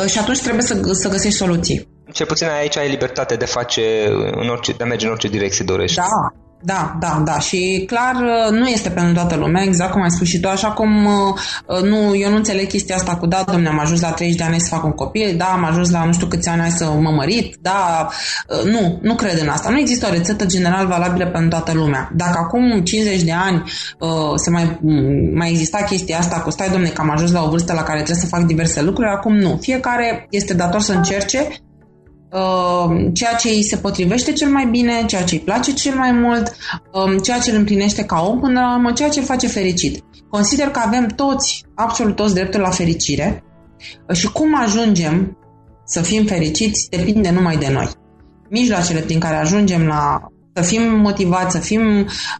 și 0.06 0.18
atunci 0.18 0.40
trebuie 0.40 0.62
să, 0.62 0.80
să 0.92 1.08
găsești 1.08 1.38
soluții. 1.38 1.88
Cel 2.12 2.26
puțin 2.26 2.46
aici 2.46 2.76
ai 2.76 2.88
libertate 2.88 3.34
de 3.34 3.44
face 3.44 3.82
în 4.40 4.48
orice, 4.48 4.72
de 4.72 4.82
a 4.84 4.86
merge 4.86 5.06
în 5.06 5.12
orice 5.12 5.28
direcție 5.28 5.64
dorești. 5.64 5.96
Da, 5.96 6.45
da, 6.62 6.96
da, 7.00 7.22
da. 7.24 7.38
Și 7.38 7.84
clar 7.86 8.16
nu 8.50 8.66
este 8.68 8.88
pentru 8.88 9.14
toată 9.14 9.36
lumea, 9.36 9.62
exact 9.62 9.92
cum 9.92 10.02
ai 10.02 10.10
spus 10.10 10.26
și 10.28 10.40
tu, 10.40 10.48
așa 10.48 10.68
cum 10.68 11.08
nu, 11.82 12.14
eu 12.14 12.30
nu 12.30 12.36
înțeleg 12.36 12.66
chestia 12.66 12.96
asta 12.96 13.16
cu 13.16 13.26
da, 13.26 13.44
domne, 13.46 13.68
am 13.68 13.78
ajuns 13.78 14.00
la 14.00 14.10
30 14.10 14.36
de 14.36 14.44
ani 14.44 14.60
să 14.60 14.74
fac 14.74 14.84
un 14.84 14.90
copil, 14.90 15.34
da, 15.36 15.44
am 15.44 15.64
ajuns 15.64 15.90
la 15.90 16.04
nu 16.04 16.12
știu 16.12 16.26
câți 16.26 16.48
ani 16.48 16.70
să 16.70 16.84
mă 17.00 17.10
mărit, 17.10 17.56
da, 17.60 18.08
nu, 18.64 18.98
nu 19.02 19.14
cred 19.14 19.40
în 19.40 19.48
asta. 19.48 19.70
Nu 19.70 19.78
există 19.78 20.06
o 20.06 20.12
rețetă 20.12 20.46
general 20.46 20.86
valabilă 20.86 21.26
pentru 21.26 21.48
toată 21.48 21.72
lumea. 21.72 22.10
Dacă 22.14 22.38
acum 22.38 22.80
50 22.80 23.22
de 23.22 23.32
ani 23.32 23.62
se 24.36 24.50
mai, 24.50 24.78
mai 25.34 25.50
exista 25.50 25.78
chestia 25.78 26.18
asta 26.18 26.40
cu 26.40 26.50
stai, 26.50 26.70
domne, 26.70 26.88
că 26.88 27.00
am 27.00 27.10
ajuns 27.10 27.32
la 27.32 27.42
o 27.42 27.48
vârstă 27.48 27.72
la 27.72 27.82
care 27.82 28.02
trebuie 28.02 28.24
să 28.24 28.26
fac 28.26 28.42
diverse 28.42 28.82
lucruri, 28.82 29.08
acum 29.08 29.36
nu. 29.36 29.58
Fiecare 29.60 30.26
este 30.30 30.54
dator 30.54 30.80
să 30.80 30.92
încerce 30.92 31.48
Um, 31.48 31.75
ceea 33.12 33.34
ce 33.34 33.48
îi 33.48 33.62
se 33.62 33.76
potrivește 33.76 34.32
cel 34.32 34.48
mai 34.48 34.66
bine, 34.66 35.04
ceea 35.06 35.24
ce 35.24 35.34
îi 35.34 35.40
place 35.40 35.72
cel 35.72 35.94
mai 35.94 36.12
mult, 36.12 36.56
um, 36.92 37.18
ceea 37.18 37.38
ce 37.38 37.50
îl 37.50 37.56
împlinește 37.56 38.04
ca 38.04 38.20
om 38.20 38.40
până 38.40 38.60
la 38.60 38.74
urmă, 38.74 38.92
ceea 38.92 39.08
ce 39.08 39.18
îl 39.18 39.24
face 39.24 39.46
fericit. 39.46 40.04
Consider 40.28 40.66
că 40.66 40.80
avem 40.84 41.06
toți, 41.06 41.64
absolut 41.74 42.16
toți, 42.16 42.34
dreptul 42.34 42.60
la 42.60 42.70
fericire 42.70 43.44
și 44.12 44.32
cum 44.32 44.60
ajungem 44.60 45.38
să 45.84 46.00
fim 46.00 46.24
fericiți 46.24 46.88
depinde 46.90 47.30
numai 47.30 47.56
de 47.56 47.68
noi. 47.72 47.88
Mijloacele 48.50 49.00
prin 49.00 49.18
care 49.18 49.36
ajungem 49.36 49.86
la 49.86 50.20
să 50.54 50.62
fim 50.62 51.00
motivați, 51.00 51.54
să 51.54 51.58
fim 51.58 51.80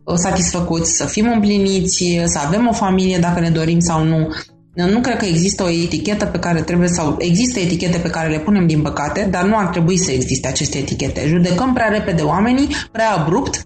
uh, 0.05 0.15
satisfăcuți, 0.15 0.97
să 0.97 1.05
fim 1.05 1.33
împliniți, 1.33 2.21
să 2.25 2.39
avem 2.47 2.69
o 2.69 2.73
familie 2.73 3.19
dacă 3.19 3.41
ne 3.41 3.51
dorim 3.51 3.79
sau 3.81 4.05
nu, 4.05 4.29
nu 4.85 5.01
cred 5.01 5.17
că 5.17 5.25
există 5.25 5.63
o 5.63 5.69
etichetă 5.69 6.27
pe 6.27 6.39
care 6.39 6.61
trebuie 6.61 6.89
sau 6.89 7.17
există 7.19 7.59
etichete 7.59 7.99
pe 7.99 8.09
care 8.09 8.29
le 8.29 8.39
punem 8.39 8.67
din 8.67 8.83
păcate, 8.83 9.29
dar 9.31 9.45
nu 9.45 9.57
ar 9.57 9.67
trebui 9.67 9.97
să 9.97 10.11
existe 10.11 10.49
aceste 10.49 10.79
etichete. 10.79 11.27
Judecăm 11.27 11.73
prea 11.73 11.89
repede 11.89 12.23
oamenii, 12.23 12.69
prea 12.93 13.13
abrupt 13.13 13.63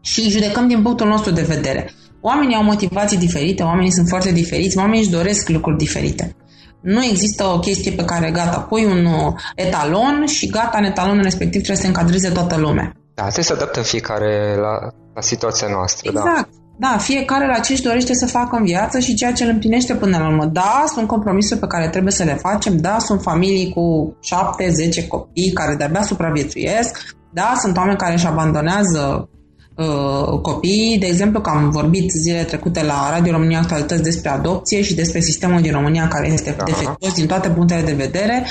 și 0.00 0.30
judecăm 0.30 0.68
din 0.68 0.82
punctul 0.82 1.06
nostru 1.06 1.32
de 1.32 1.42
vedere. 1.42 1.90
Oamenii 2.20 2.56
au 2.56 2.62
motivații 2.62 3.16
diferite, 3.16 3.62
oamenii 3.62 3.92
sunt 3.92 4.08
foarte 4.08 4.32
diferiți, 4.32 4.78
oamenii 4.78 5.00
își 5.00 5.10
doresc 5.10 5.48
lucruri 5.48 5.76
diferite. 5.76 6.36
Nu 6.80 7.04
există 7.04 7.44
o 7.44 7.58
chestie 7.58 7.92
pe 7.92 8.04
care 8.04 8.30
gata, 8.30 8.60
pui 8.60 8.84
un 8.84 9.04
uh, 9.04 9.32
etalon 9.54 10.26
și 10.26 10.50
gata, 10.50 10.78
în 10.78 10.84
etalonul 10.84 11.22
respectiv 11.22 11.62
trebuie 11.62 11.76
să 11.76 11.82
se 11.82 11.88
încadreze 11.88 12.28
toată 12.28 12.56
lumea. 12.56 12.92
Da, 13.14 13.22
trebuie 13.22 13.44
să 13.44 13.52
adaptăm 13.52 13.82
fiecare 13.82 14.56
la, 14.56 14.92
la 15.14 15.20
situația 15.20 15.68
noastră. 15.68 16.12
Da. 16.12 16.20
Exact. 16.20 16.50
Da. 16.50 16.63
Da, 16.76 16.96
fiecare 17.00 17.46
la 17.46 17.58
ce 17.58 17.72
își 17.72 17.82
dorește 17.82 18.14
să 18.14 18.26
facă 18.26 18.56
în 18.56 18.64
viață 18.64 18.98
și 18.98 19.14
ceea 19.14 19.32
ce 19.32 19.44
îl 19.44 19.50
împlinește 19.50 19.94
până 19.94 20.18
la 20.18 20.28
urmă. 20.28 20.44
Da, 20.44 20.84
sunt 20.94 21.06
compromisuri 21.06 21.60
pe 21.60 21.66
care 21.66 21.88
trebuie 21.88 22.12
să 22.12 22.24
le 22.24 22.34
facem, 22.34 22.76
da, 22.76 22.98
sunt 22.98 23.22
familii 23.22 23.72
cu 23.72 24.16
șapte, 24.20 24.70
zece 24.70 25.06
copii 25.06 25.52
care 25.52 25.74
de-abia 25.74 26.02
supraviețuiesc, 26.02 27.16
da, 27.32 27.52
sunt 27.60 27.76
oameni 27.76 27.98
care 27.98 28.12
își 28.12 28.26
abandonează 28.26 29.28
uh, 29.76 30.40
copiii. 30.42 30.98
De 30.98 31.06
exemplu, 31.06 31.40
că 31.40 31.50
am 31.50 31.70
vorbit 31.70 32.10
zile 32.10 32.42
trecute 32.42 32.82
la 32.82 33.10
Radio 33.10 33.32
România 33.32 33.58
Actualități 33.58 34.02
despre 34.02 34.30
adopție 34.30 34.82
și 34.82 34.94
despre 34.94 35.20
sistemul 35.20 35.60
din 35.60 35.72
România 35.72 36.08
care 36.08 36.28
este 36.32 36.50
Aha. 36.50 36.64
defectuos 36.64 37.14
din 37.14 37.26
toate 37.26 37.48
punctele 37.48 37.82
de 37.82 37.92
vedere. 37.92 38.46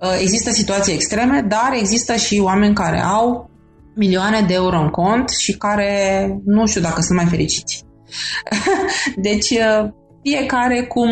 Uh, 0.00 0.18
există 0.20 0.50
situații 0.50 0.92
extreme, 0.92 1.44
dar 1.48 1.70
există 1.80 2.14
și 2.14 2.40
oameni 2.42 2.74
care 2.74 3.00
au 3.00 3.50
milioane 3.98 4.40
de 4.40 4.54
euro 4.54 4.78
în 4.80 4.88
cont 4.88 5.28
și 5.28 5.56
care 5.56 5.90
nu 6.44 6.66
știu 6.66 6.80
dacă 6.80 7.00
sunt 7.00 7.18
mai 7.18 7.26
fericiți. 7.26 7.84
deci 9.28 9.50
uh, 9.50 9.88
fiecare 10.22 10.82
cum... 10.82 11.10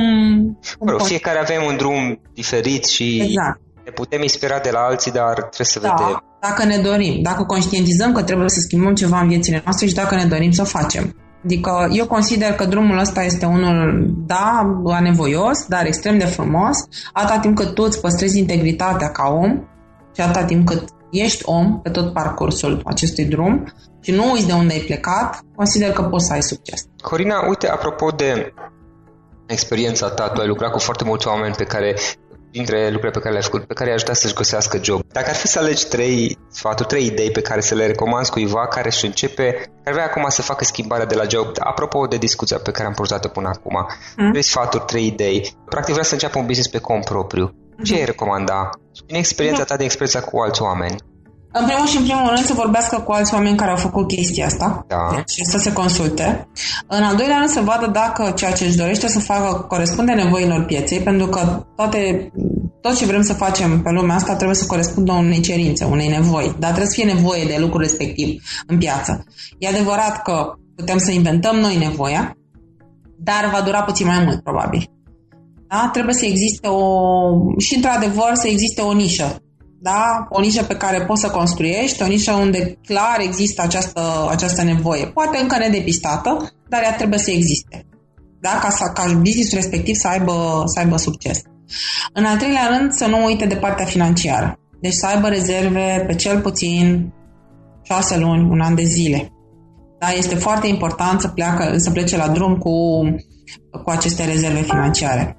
cum 0.79 0.97
Bă, 0.97 1.05
fiecare 1.05 1.39
avem 1.39 1.63
un 1.67 1.77
drum 1.77 2.21
diferit 2.35 2.85
și 2.85 3.21
exact. 3.23 3.61
ne 3.85 3.91
putem 3.91 4.23
inspira 4.23 4.59
de 4.59 4.71
la 4.71 4.81
alții, 4.81 5.13
dar 5.13 5.35
trebuie 5.35 5.67
să 5.67 5.81
da, 5.81 5.95
vedem. 5.99 6.25
Dacă 6.41 6.65
ne 6.65 6.79
dorim, 6.79 7.23
dacă 7.23 7.43
conștientizăm 7.45 8.13
că 8.13 8.23
trebuie 8.23 8.49
să 8.49 8.61
schimbăm 8.61 8.95
ceva 8.95 9.21
în 9.21 9.29
viețile 9.29 9.61
noastre 9.65 9.87
și 9.87 9.95
dacă 9.95 10.15
ne 10.15 10.25
dorim 10.25 10.51
să 10.51 10.63
o 10.63 10.65
facem. 10.65 11.17
Adică 11.45 11.89
eu 11.93 12.07
consider 12.07 12.53
că 12.53 12.65
drumul 12.65 12.99
ăsta 12.99 13.23
este 13.23 13.47
unul, 13.47 14.07
da, 14.27 14.77
anevoios, 14.85 15.67
dar 15.69 15.87
extrem 15.87 16.19
de 16.19 16.25
frumos, 16.25 16.77
atâta 17.13 17.39
timp 17.39 17.57
cât 17.57 17.75
tu 17.75 17.83
îți 17.83 18.01
păstrezi 18.01 18.39
integritatea 18.39 19.11
ca 19.11 19.29
om 19.29 19.51
și 20.15 20.21
atâta 20.21 20.45
timp 20.45 20.67
cât 20.67 20.85
ești 21.23 21.43
om 21.45 21.81
pe 21.81 21.91
tot 21.91 22.13
parcursul 22.13 22.81
acestui 22.85 23.25
drum 23.25 23.73
și 24.01 24.11
nu 24.11 24.31
uiți 24.33 24.47
de 24.47 24.53
unde 24.53 24.73
ai 24.73 24.81
plecat, 24.81 25.41
consider 25.57 25.93
că 25.93 26.03
poți 26.03 26.27
să 26.27 26.33
ai 26.33 26.43
succes. 26.43 26.85
Corina, 27.03 27.49
uite, 27.49 27.69
apropo 27.69 28.11
de 28.11 28.55
experiența 29.47 30.09
ta, 30.09 30.29
tu 30.29 30.41
ai 30.41 30.47
lucrat 30.47 30.73
cu 30.73 30.79
foarte 30.79 31.05
mulți 31.05 31.29
oameni 31.29 31.55
pe 31.55 31.65
care 31.65 31.95
dintre 32.51 32.79
lucrurile 32.81 33.11
pe 33.11 33.19
care 33.19 33.31
le-ai 33.31 33.43
făcut, 33.43 33.65
pe 33.65 33.75
care 33.75 33.89
ai 33.89 33.95
ajutat 33.95 34.17
să-și 34.17 34.35
găsească 34.35 34.79
job. 34.83 35.01
Dacă 35.13 35.29
ar 35.29 35.35
fi 35.35 35.47
să 35.47 35.59
alegi 35.59 35.87
trei 35.89 36.39
sfaturi, 36.51 36.89
trei 36.89 37.07
idei 37.07 37.31
pe 37.31 37.41
care 37.41 37.61
să 37.61 37.75
le 37.75 37.87
recomanzi 37.87 38.31
cuiva 38.31 38.67
care 38.67 38.89
își 38.89 39.05
începe, 39.05 39.51
care 39.83 39.95
vrea 39.97 40.05
acum 40.05 40.25
să 40.29 40.43
facă 40.43 40.65
schimbarea 40.65 41.07
de 41.07 41.15
la 41.15 41.25
job, 41.29 41.47
apropo 41.59 42.07
de 42.07 42.17
discuția 42.17 42.59
pe 42.59 42.71
care 42.71 42.87
am 42.87 42.93
purtat-o 42.93 43.29
până 43.29 43.49
acum, 43.49 43.87
mm. 44.17 44.31
trei 44.31 44.43
sfaturi, 44.43 44.85
trei 44.85 45.07
idei, 45.07 45.57
practic 45.69 45.93
vrea 45.93 46.05
să 46.05 46.13
înceapă 46.13 46.39
un 46.39 46.47
business 46.47 46.71
pe 46.71 46.79
cont 46.79 47.05
propriu. 47.05 47.55
Ce 47.83 47.95
ai 47.95 48.05
recomanda? 48.05 48.71
Din 49.07 49.17
experiența 49.17 49.65
ta, 49.65 49.77
din 49.77 49.85
experiența 49.85 50.29
cu 50.29 50.39
alți 50.39 50.63
oameni. 50.63 50.97
În 51.59 51.65
primul 51.67 51.87
și 51.87 51.97
în 51.97 52.03
primul 52.03 52.29
rând 52.29 52.45
să 52.45 52.53
vorbească 52.53 52.99
cu 52.99 53.13
alți 53.13 53.35
oameni 53.35 53.57
care 53.57 53.71
au 53.71 53.77
făcut 53.77 54.07
chestia 54.09 54.47
asta 54.47 54.85
da. 54.89 55.23
și 55.27 55.45
să 55.45 55.59
se 55.59 55.73
consulte. 55.73 56.49
În 56.87 57.03
al 57.03 57.17
doilea 57.17 57.37
rând 57.39 57.51
să 57.51 57.61
vadă 57.61 57.87
dacă 57.87 58.33
ceea 58.37 58.53
ce 58.53 58.65
își 58.65 58.77
dorește 58.77 59.09
să 59.09 59.19
facă 59.19 59.65
corespunde 59.69 60.13
nevoilor 60.13 60.65
pieței, 60.65 61.01
pentru 61.01 61.27
că 61.27 61.65
toate, 61.77 62.33
tot 62.81 62.97
ce 62.97 63.07
vrem 63.07 63.23
să 63.23 63.35
facem 63.35 63.83
pe 63.83 63.91
lumea 63.91 64.15
asta 64.15 64.35
trebuie 64.35 64.57
să 64.57 64.67
corespundă 64.67 65.13
unei 65.13 65.41
cerințe, 65.41 65.85
unei 65.85 66.09
nevoi, 66.09 66.55
dar 66.59 66.71
trebuie 66.71 66.91
să 66.93 67.01
fie 67.01 67.13
nevoie 67.13 67.45
de 67.45 67.57
lucrul 67.59 67.81
respectiv 67.81 68.43
în 68.67 68.79
piață. 68.79 69.25
E 69.59 69.69
adevărat 69.69 70.23
că 70.23 70.53
putem 70.77 70.99
să 70.99 71.11
inventăm 71.11 71.57
noi 71.57 71.77
nevoia, 71.77 72.37
dar 73.19 73.51
va 73.53 73.61
dura 73.61 73.83
puțin 73.83 74.07
mai 74.07 74.23
mult, 74.25 74.43
probabil. 74.43 74.96
Da? 75.69 75.91
Trebuie 75.93 76.15
să 76.15 76.25
existe 76.25 76.69
o... 76.69 76.83
și 77.59 77.75
într-adevăr 77.75 78.31
să 78.35 78.49
existe 78.49 78.81
o 78.81 78.93
nișă. 78.93 79.41
Da? 79.81 80.27
O 80.31 80.41
nișă 80.41 80.63
pe 80.63 80.77
care 80.77 81.05
poți 81.05 81.21
să 81.21 81.31
construiești, 81.31 82.03
o 82.03 82.07
nișă 82.07 82.33
unde 82.33 82.79
clar 82.87 83.21
există 83.21 83.63
această, 83.63 84.29
această 84.31 84.63
nevoie. 84.63 85.07
Poate 85.07 85.39
încă 85.39 85.59
nedepistată, 85.59 86.53
dar 86.69 86.83
ea 86.83 86.95
trebuie 86.95 87.19
să 87.19 87.31
existe. 87.31 87.87
Da? 88.41 88.59
Ca, 88.63 88.71
să, 88.71 88.91
ca 88.95 89.13
business 89.19 89.53
respectiv 89.53 89.95
să 89.95 90.09
aibă, 90.09 90.63
să 90.67 90.79
aibă 90.79 90.97
succes. 90.97 91.43
În 92.13 92.25
al 92.25 92.37
treilea 92.37 92.77
rând, 92.79 92.93
să 92.93 93.07
nu 93.07 93.25
uite 93.25 93.47
de 93.47 93.57
partea 93.57 93.85
financiară. 93.85 94.59
Deci 94.81 94.93
să 94.93 95.07
aibă 95.07 95.29
rezerve 95.29 96.05
pe 96.07 96.15
cel 96.15 96.41
puțin 96.41 97.13
șase 97.83 98.19
luni, 98.19 98.49
un 98.51 98.61
an 98.61 98.75
de 98.75 98.83
zile. 98.83 99.31
Da, 99.99 100.09
este 100.11 100.35
foarte 100.35 100.67
important 100.67 101.21
să, 101.21 101.29
pleacă, 101.29 101.79
să 101.79 101.91
plece 101.91 102.17
la 102.17 102.29
drum 102.29 102.57
cu, 102.57 102.73
cu 103.85 103.91
aceste 103.91 104.25
rezerve 104.25 104.63
financiare. 104.63 105.37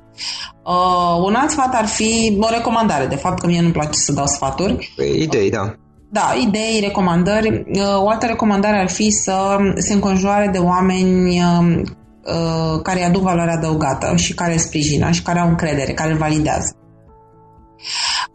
Uh, 0.64 1.24
un 1.24 1.36
alt 1.36 1.50
sfat 1.50 1.76
ar 1.76 1.86
fi 1.86 2.38
o 2.40 2.50
recomandare, 2.50 3.06
de 3.06 3.16
fapt, 3.16 3.40
că 3.40 3.48
mie 3.48 3.62
nu-mi 3.62 3.74
place 3.74 3.92
să 3.92 4.12
dau 4.12 4.26
sfaturi. 4.26 4.94
Păi, 4.96 5.22
idei, 5.22 5.50
da. 5.50 5.74
Da, 6.12 6.34
idei, 6.48 6.80
recomandări. 6.82 7.66
Uh, 7.74 8.02
o 8.04 8.10
altă 8.10 8.26
recomandare 8.26 8.80
ar 8.80 8.90
fi 8.90 9.10
să 9.10 9.58
se 9.76 9.94
înconjoare 9.94 10.50
de 10.52 10.58
oameni 10.58 11.42
uh, 11.42 11.82
uh, 12.24 12.82
care 12.84 13.04
aduc 13.04 13.22
valoare 13.22 13.52
adăugată 13.52 14.16
și 14.16 14.34
care 14.34 14.54
îl 14.54 14.60
sprijină 14.60 15.12
și 15.12 15.22
care 15.22 15.40
au 15.40 15.48
încredere, 15.48 15.94
care 15.94 16.12
îl 16.12 16.18
validează. 16.18 16.76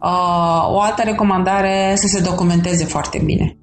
Uh, 0.01 0.73
o 0.73 0.79
altă 0.79 1.01
recomandare 1.03 1.93
să 1.95 2.07
se 2.07 2.21
documenteze 2.21 2.85
foarte 2.85 3.21
bine 3.25 3.57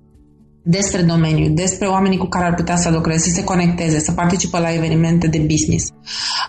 despre 0.63 1.03
domeniu, 1.03 1.49
despre 1.49 1.87
oamenii 1.87 2.19
cu 2.19 2.27
care 2.27 2.45
ar 2.45 2.55
putea 2.55 2.77
să 2.77 2.91
lucreze, 2.91 3.29
să 3.29 3.35
se 3.35 3.45
conecteze, 3.45 3.99
să 3.99 4.13
participe 4.13 4.59
la 4.59 4.75
evenimente 4.75 5.27
de 5.27 5.39
business, 5.39 5.89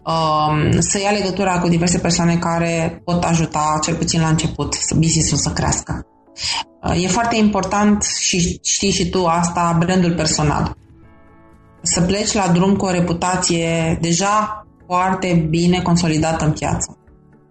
um, 0.05 0.79
să 0.79 0.99
ia 0.99 1.11
legătura 1.11 1.59
cu 1.59 1.67
diverse 1.67 1.97
persoane 1.97 2.37
care 2.37 3.01
pot 3.03 3.23
ajuta, 3.23 3.79
cel 3.83 3.95
puțin 3.95 4.21
la 4.21 4.27
început, 4.27 4.73
să 4.73 4.95
business-ul 4.95 5.37
să 5.37 5.49
crească. 5.49 6.05
Uh, 6.83 7.03
e 7.03 7.07
foarte 7.07 7.35
important 7.35 8.03
și 8.03 8.59
știi 8.63 8.91
și 8.91 9.09
tu 9.09 9.25
asta, 9.25 9.75
brandul 9.79 10.13
personal. 10.13 10.75
Să 11.81 12.01
pleci 12.01 12.33
la 12.33 12.47
drum 12.53 12.75
cu 12.75 12.85
o 12.85 12.91
reputație 12.91 13.97
deja 14.01 14.65
foarte 14.85 15.47
bine 15.49 15.81
consolidată 15.81 16.45
în 16.45 16.51
piață. 16.51 16.97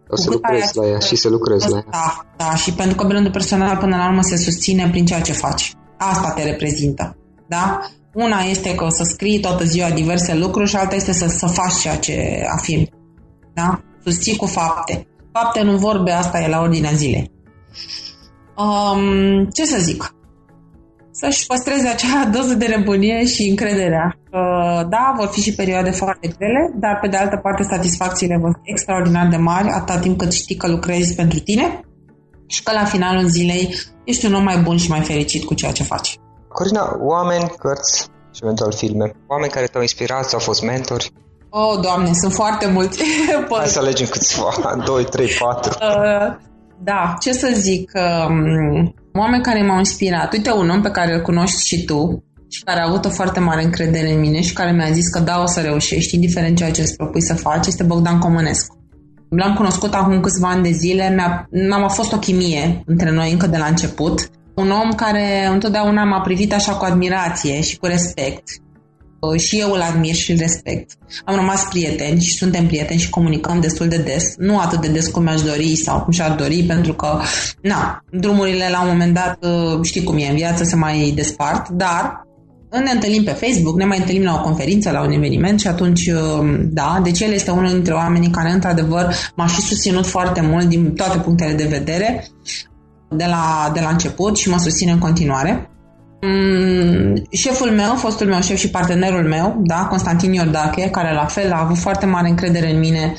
O 0.08 0.16
să 0.16 0.30
lucrezi 0.30 0.76
la 0.76 0.86
ea 0.86 0.98
și 0.98 1.16
să 1.16 1.28
lucrezi 1.28 1.70
la 1.70 1.76
ea. 1.76 1.84
Da, 1.90 2.26
da, 2.36 2.54
și 2.54 2.72
pentru 2.72 2.96
că 2.96 3.06
brandul 3.06 3.32
personal 3.32 3.76
până 3.76 3.96
la 3.96 4.08
urmă 4.08 4.22
se 4.22 4.36
susține 4.36 4.88
prin 4.90 5.06
ceea 5.06 5.20
ce 5.20 5.32
faci. 5.32 5.74
Asta 6.02 6.30
te 6.30 6.42
reprezintă. 6.42 7.16
Da? 7.48 7.80
Una 8.14 8.40
este 8.40 8.74
că 8.74 8.84
o 8.84 8.88
să 8.88 9.02
scrii 9.04 9.40
toată 9.40 9.64
ziua 9.64 9.90
diverse 9.90 10.34
lucruri 10.34 10.68
și 10.68 10.76
alta 10.76 10.94
este 10.94 11.12
să, 11.12 11.26
să 11.26 11.46
faci 11.46 11.80
ceea 11.80 11.96
ce 11.96 12.42
afirmi. 12.56 12.92
Da? 13.54 13.80
Susții 14.04 14.36
cu 14.36 14.46
fapte. 14.46 15.06
Fapte 15.32 15.62
nu 15.62 15.76
vorbe, 15.76 16.10
asta 16.10 16.40
e 16.40 16.48
la 16.48 16.60
ordinea 16.60 16.92
zilei. 16.92 17.30
Um, 18.56 19.48
ce 19.52 19.64
să 19.64 19.78
zic? 19.78 20.14
Să-și 21.10 21.46
păstreze 21.46 21.88
acea 21.88 22.24
doză 22.36 22.54
de 22.54 22.66
nebunie 22.66 23.24
și 23.26 23.48
încrederea. 23.48 24.14
Uh, 24.32 24.88
da, 24.88 25.14
vor 25.16 25.28
fi 25.32 25.40
și 25.40 25.54
perioade 25.54 25.90
foarte 25.90 26.28
grele, 26.38 26.72
dar 26.74 26.98
pe 27.00 27.08
de 27.08 27.16
altă 27.16 27.36
parte 27.36 27.62
satisfacțiile 27.62 28.38
vor 28.40 28.58
fi 28.62 28.70
extraordinar 28.70 29.28
de 29.28 29.36
mari 29.36 29.68
atâta 29.68 29.98
timp 29.98 30.18
cât 30.18 30.32
știi 30.32 30.56
că 30.56 30.68
lucrezi 30.68 31.14
pentru 31.14 31.38
tine 31.38 31.80
și 32.50 32.62
că 32.62 32.72
la 32.72 32.84
finalul 32.84 33.28
zilei 33.28 33.76
ești 34.04 34.26
un 34.26 34.34
om 34.34 34.42
mai 34.42 34.58
bun 34.58 34.76
și 34.76 34.90
mai 34.90 35.00
fericit 35.00 35.44
cu 35.44 35.54
ceea 35.54 35.72
ce 35.72 35.82
faci. 35.82 36.18
Corina, 36.48 36.96
oameni, 37.00 37.52
cărți 37.58 38.08
și 38.34 38.40
eventual 38.42 38.72
filme, 38.72 39.12
oameni 39.26 39.52
care 39.52 39.66
te-au 39.66 39.82
inspirat 39.82 40.24
sau 40.24 40.38
au 40.38 40.44
fost 40.44 40.62
mentori? 40.62 41.12
Oh, 41.50 41.80
doamne, 41.80 42.10
sunt 42.12 42.32
foarte 42.32 42.66
mulți. 42.66 43.02
Hai 43.50 43.66
să 43.66 43.78
alegem 43.78 44.06
câțiva, 44.06 44.52
2, 44.84 45.04
3, 45.04 45.28
4. 45.38 45.72
da, 46.82 47.14
ce 47.20 47.32
să 47.32 47.50
zic, 47.54 47.92
um, 47.94 48.94
oameni 49.14 49.42
care 49.42 49.62
m-au 49.62 49.78
inspirat. 49.78 50.32
Uite, 50.32 50.50
un 50.52 50.70
om 50.70 50.82
pe 50.82 50.90
care 50.90 51.14
îl 51.14 51.22
cunoști 51.22 51.66
și 51.66 51.84
tu 51.84 52.24
și 52.48 52.62
care 52.64 52.80
a 52.80 52.86
avut 52.88 53.04
o 53.04 53.08
foarte 53.08 53.40
mare 53.40 53.62
încredere 53.64 54.12
în 54.12 54.20
mine 54.20 54.40
și 54.40 54.52
care 54.52 54.72
mi-a 54.72 54.90
zis 54.90 55.08
că 55.08 55.18
da, 55.18 55.42
o 55.42 55.46
să 55.46 55.60
reușești, 55.60 56.14
indiferent 56.14 56.56
ceea 56.56 56.70
ce 56.70 56.80
îți 56.80 56.96
propui 56.96 57.22
să 57.22 57.34
faci, 57.34 57.66
este 57.66 57.82
Bogdan 57.82 58.18
Comănescu. 58.18 58.79
L-am 59.30 59.54
cunoscut 59.54 59.94
acum 59.94 60.20
câțiva 60.20 60.48
ani 60.48 60.62
de 60.62 60.70
zile, 60.70 61.14
mi-a, 61.14 61.48
am 61.76 61.84
a 61.84 61.88
fost 61.88 62.12
o 62.12 62.18
chimie 62.18 62.82
între 62.86 63.10
noi 63.10 63.32
încă 63.32 63.46
de 63.46 63.56
la 63.56 63.64
început. 63.66 64.30
Un 64.54 64.70
om 64.70 64.90
care 64.92 65.46
întotdeauna 65.46 66.04
m-a 66.04 66.20
privit 66.20 66.52
așa 66.52 66.72
cu 66.72 66.84
admirație 66.84 67.60
și 67.60 67.76
cu 67.78 67.86
respect. 67.86 68.48
Și 69.36 69.58
eu 69.58 69.72
îl 69.72 69.80
admir 69.80 70.14
și 70.14 70.30
îl 70.30 70.38
respect. 70.38 70.90
Am 71.24 71.34
rămas 71.34 71.64
prieteni 71.68 72.20
și 72.20 72.36
suntem 72.36 72.66
prieteni 72.66 73.00
și 73.00 73.10
comunicăm 73.10 73.60
destul 73.60 73.88
de 73.88 73.96
des. 73.96 74.34
Nu 74.36 74.58
atât 74.58 74.80
de 74.80 74.88
des 74.88 75.08
cum 75.08 75.22
mi-aș 75.22 75.42
dori 75.42 75.76
sau 75.76 76.00
cum 76.00 76.12
și-ar 76.12 76.34
dori, 76.34 76.62
pentru 76.62 76.92
că, 76.92 77.20
na, 77.62 78.04
drumurile 78.10 78.68
la 78.70 78.82
un 78.82 78.88
moment 78.88 79.14
dat, 79.14 79.38
știi 79.82 80.04
cum 80.04 80.16
e 80.18 80.28
în 80.28 80.36
viață, 80.36 80.64
se 80.64 80.76
mai 80.76 81.12
despart, 81.14 81.68
dar 81.68 82.28
ne 82.78 82.90
întâlnim 82.90 83.24
pe 83.24 83.30
Facebook, 83.30 83.76
ne 83.76 83.85
mai 83.85 83.98
întâlnim 83.98 84.22
la 84.22 84.35
o 84.35 84.42
conferință, 84.42 84.90
la 84.90 85.02
un 85.02 85.11
eveniment 85.11 85.61
și 85.61 85.68
atunci, 85.68 86.06
uh, 86.06 86.61
da, 86.62 87.00
deci 87.02 87.20
el 87.20 87.33
este 87.33 87.50
unul 87.50 87.70
dintre 87.70 87.92
oamenii 87.92 88.30
care, 88.30 88.50
într-adevăr, 88.50 89.14
m-a 89.35 89.46
și 89.46 89.61
susținut 89.61 90.06
foarte 90.06 90.40
mult 90.40 90.64
din 90.64 90.94
toate 90.94 91.18
punctele 91.18 91.52
de 91.52 91.66
vedere 91.70 92.26
de 93.09 93.24
la, 93.24 93.70
de 93.74 93.80
la 93.80 93.88
început 93.88 94.37
și 94.37 94.48
mă 94.48 94.59
susține 94.59 94.90
în 94.92 94.98
continuare. 94.98 95.70
Mm, 96.20 97.22
șeful 97.30 97.70
meu, 97.70 97.94
fostul 97.94 98.26
meu 98.26 98.40
șef 98.40 98.56
și 98.56 98.70
partenerul 98.70 99.28
meu, 99.28 99.61
da, 99.64 99.87
Constantin 99.90 100.33
Iordache, 100.33 100.90
care 100.90 101.14
la 101.14 101.24
fel 101.24 101.52
a 101.52 101.61
avut 101.61 101.76
foarte 101.78 102.06
mare 102.06 102.28
încredere 102.28 102.72
în 102.72 102.78
mine 102.78 103.14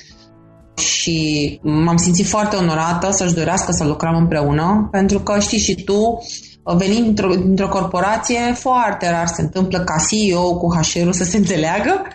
și 0.77 1.59
m-am 1.63 1.97
simțit 1.97 2.27
foarte 2.27 2.55
onorată 2.55 3.11
să-și 3.11 3.33
dorească 3.33 3.71
să 3.71 3.83
lucrăm 3.83 4.15
împreună, 4.15 4.87
pentru 4.91 5.19
că 5.19 5.39
știi 5.39 5.59
și 5.59 5.83
tu, 5.83 6.23
venind 6.63 7.03
dintr-o, 7.03 7.35
dintr-o 7.35 7.67
corporație, 7.67 8.53
foarte 8.53 9.09
rar 9.09 9.27
se 9.27 9.41
întâmplă 9.41 9.79
ca 9.79 9.95
CEO 10.09 10.57
cu 10.57 10.67
HR-ul 10.75 11.13
să 11.13 11.23
se 11.23 11.37
înțeleagă 11.37 12.07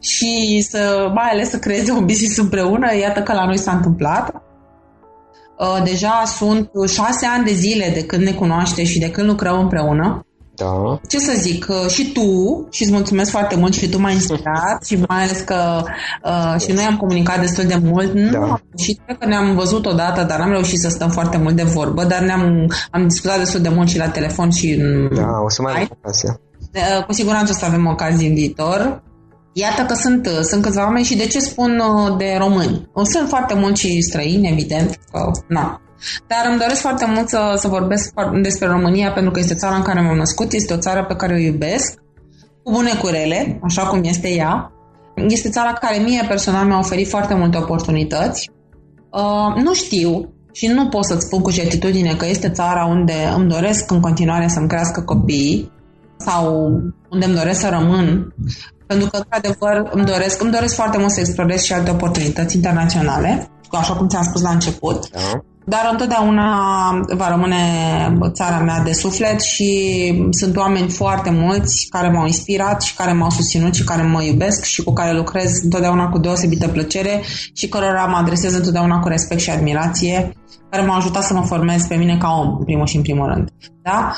și 0.00 0.66
să, 0.70 1.10
mai 1.14 1.28
ales 1.30 1.50
să 1.50 1.58
creeze 1.58 1.92
un 1.92 2.04
business 2.04 2.36
împreună. 2.36 2.96
Iată 2.96 3.22
că 3.22 3.32
la 3.32 3.44
noi 3.44 3.58
s-a 3.58 3.72
întâmplat. 3.72 4.42
Uh, 5.58 5.82
deja 5.84 6.22
sunt 6.26 6.70
șase 6.88 7.26
ani 7.26 7.44
de 7.44 7.52
zile 7.52 7.90
de 7.94 8.04
când 8.04 8.22
ne 8.22 8.32
cunoaște 8.32 8.84
și 8.84 8.98
de 8.98 9.10
când 9.10 9.28
lucrăm 9.28 9.58
împreună. 9.58 10.26
Da. 10.58 11.00
Ce 11.08 11.18
să 11.18 11.32
zic, 11.36 11.66
uh, 11.68 11.90
și 11.90 12.12
tu, 12.12 12.66
și 12.70 12.82
îți 12.82 12.92
mulțumesc 12.92 13.30
foarte 13.30 13.56
mult 13.56 13.74
și 13.74 13.88
tu 13.88 14.00
m-ai 14.00 14.12
inspirat 14.12 14.84
și 14.86 14.96
mai 15.08 15.22
ales 15.22 15.40
că 15.40 15.82
uh, 16.24 16.60
și 16.60 16.72
noi 16.72 16.84
am 16.84 16.96
comunicat 16.96 17.40
destul 17.40 17.64
de 17.64 17.80
mult. 17.84 18.12
Nu 18.14 18.30
Da. 18.30 18.38
am 18.38 18.62
reușit, 18.70 19.00
cred 19.04 19.18
că 19.18 19.26
ne-am 19.26 19.54
văzut 19.54 19.86
odată, 19.86 20.22
dar 20.22 20.38
n-am 20.38 20.50
reușit 20.50 20.78
să 20.78 20.88
stăm 20.88 21.08
foarte 21.10 21.36
mult 21.36 21.56
de 21.56 21.62
vorbă, 21.62 22.04
dar 22.04 22.20
ne-am 22.20 22.66
am 22.90 23.08
discutat 23.08 23.38
destul 23.38 23.60
de 23.60 23.68
mult 23.68 23.88
și 23.88 23.98
la 23.98 24.08
telefon 24.08 24.50
și 24.50 24.70
în 24.72 25.08
Da, 25.14 25.28
o 25.44 25.50
să 25.50 25.62
mai 25.62 25.72
Hai. 25.72 25.82
am 25.82 25.98
ocazia. 26.02 26.40
Uh, 26.74 27.04
Cu 27.04 27.12
siguranță 27.12 27.52
o 27.54 27.58
să 27.58 27.64
avem 27.64 27.86
ocazii 27.86 28.28
în 28.28 28.34
viitor. 28.34 29.02
Iată 29.52 29.82
că 29.82 29.94
sunt, 29.94 30.26
uh, 30.26 30.40
sunt 30.42 30.62
câțiva 30.62 30.82
oameni 30.84 31.04
și 31.04 31.16
de 31.16 31.26
ce 31.26 31.40
spun 31.40 31.78
uh, 31.78 32.16
de 32.18 32.36
români? 32.38 32.88
O 32.92 33.04
Sunt 33.04 33.28
foarte 33.28 33.54
mulți 33.54 33.80
și 33.80 34.00
străini, 34.00 34.48
evident, 34.50 34.98
că 35.12 35.30
na. 35.48 35.80
Dar 36.26 36.46
îmi 36.50 36.58
doresc 36.58 36.80
foarte 36.80 37.06
mult 37.06 37.28
să, 37.28 37.54
să 37.56 37.68
vorbesc 37.68 38.10
fa- 38.10 38.42
despre 38.42 38.66
România 38.66 39.12
pentru 39.12 39.30
că 39.30 39.38
este 39.38 39.54
țara 39.54 39.74
în 39.74 39.82
care 39.82 40.00
m-am 40.00 40.16
născut, 40.16 40.52
este 40.52 40.72
o 40.72 40.76
țară 40.78 41.04
pe 41.04 41.14
care 41.14 41.32
o 41.32 41.36
iubesc, 41.36 41.98
cu 42.62 42.72
bune 42.72 42.90
cu 43.00 43.06
rele, 43.06 43.58
așa 43.62 43.82
cum 43.86 44.00
este 44.02 44.28
ea. 44.28 44.72
Este 45.14 45.48
țara 45.48 45.72
care 45.72 45.98
mie 45.98 46.24
personal 46.28 46.66
mi-a 46.66 46.78
oferit 46.78 47.08
foarte 47.08 47.34
multe 47.34 47.58
oportunități. 47.58 48.50
Uh, 49.10 49.62
nu 49.62 49.74
știu 49.74 50.32
și 50.52 50.66
nu 50.66 50.88
pot 50.88 51.04
să-ți 51.04 51.26
spun 51.26 51.40
cu 51.42 51.50
certitudine 51.50 52.14
că 52.14 52.26
este 52.26 52.48
țara 52.50 52.84
unde 52.84 53.14
îmi 53.36 53.48
doresc 53.48 53.90
în 53.90 54.00
continuare 54.00 54.48
să-mi 54.48 54.68
crească 54.68 55.00
copiii 55.00 55.72
sau 56.16 56.70
unde 57.10 57.24
îmi 57.24 57.34
doresc 57.34 57.60
să 57.60 57.68
rămân. 57.68 58.34
Pentru 58.86 59.08
că, 59.10 59.16
într-adevăr, 59.16 59.90
îmi 59.90 60.04
doresc, 60.04 60.42
îmi 60.42 60.52
doresc 60.52 60.74
foarte 60.74 60.98
mult 60.98 61.10
să 61.10 61.20
explorez 61.20 61.62
și 61.62 61.72
alte 61.72 61.90
oportunități 61.90 62.56
internaționale, 62.56 63.50
așa 63.70 63.94
cum 63.94 64.08
ți-am 64.08 64.22
spus 64.22 64.42
la 64.42 64.50
început. 64.50 65.10
Da. 65.10 65.42
Dar 65.68 65.88
întotdeauna 65.90 66.50
va 67.16 67.28
rămâne 67.28 67.56
țara 68.32 68.58
mea 68.58 68.82
de 68.82 68.92
suflet 68.92 69.40
și 69.40 69.70
sunt 70.30 70.56
oameni 70.56 70.88
foarte 70.88 71.30
mulți 71.30 71.86
care 71.90 72.08
m-au 72.08 72.26
inspirat 72.26 72.82
și 72.82 72.94
care 72.94 73.12
m-au 73.12 73.30
susținut 73.30 73.74
și 73.74 73.84
care 73.84 74.02
mă 74.02 74.22
iubesc 74.22 74.64
și 74.64 74.82
cu 74.82 74.92
care 74.92 75.16
lucrez 75.16 75.50
întotdeauna 75.62 76.08
cu 76.08 76.18
deosebită 76.18 76.68
plăcere 76.68 77.22
și 77.54 77.68
cărora 77.68 78.04
mă 78.04 78.16
adresez 78.16 78.54
întotdeauna 78.54 78.98
cu 78.98 79.08
respect 79.08 79.40
și 79.40 79.50
admirație, 79.50 80.32
care 80.70 80.86
m-au 80.86 80.96
ajutat 80.96 81.22
să 81.22 81.34
mă 81.34 81.42
formez 81.42 81.86
pe 81.86 81.94
mine 81.94 82.16
ca 82.16 82.28
om, 82.40 82.56
în 82.58 82.64
primul 82.64 82.86
și 82.86 82.96
în 82.96 83.02
primul 83.02 83.26
rând. 83.26 83.48
Da? 83.82 84.12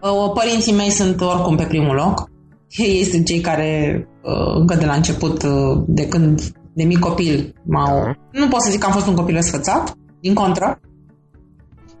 Uh, 0.00 0.32
Părinții 0.34 0.74
mei 0.74 0.90
sunt 0.90 1.20
oricum 1.20 1.56
pe 1.56 1.64
primul 1.64 1.94
loc. 1.94 2.30
Ei 2.68 3.04
sunt 3.04 3.26
cei 3.26 3.40
care 3.40 4.04
uh, 4.22 4.54
încă 4.58 4.74
de 4.74 4.86
la 4.86 4.94
început, 4.94 5.42
uh, 5.42 5.82
de 5.86 6.08
când 6.08 6.40
de 6.74 6.84
mic 6.84 6.98
copil, 6.98 7.54
m-au... 7.66 8.04
Da. 8.04 8.40
Nu 8.40 8.48
pot 8.48 8.60
să 8.60 8.70
zic 8.70 8.80
că 8.80 8.86
am 8.86 8.92
fost 8.92 9.06
un 9.06 9.14
copil 9.14 9.34
răsfățat, 9.34 9.96
din 10.20 10.34
contră, 10.34 10.80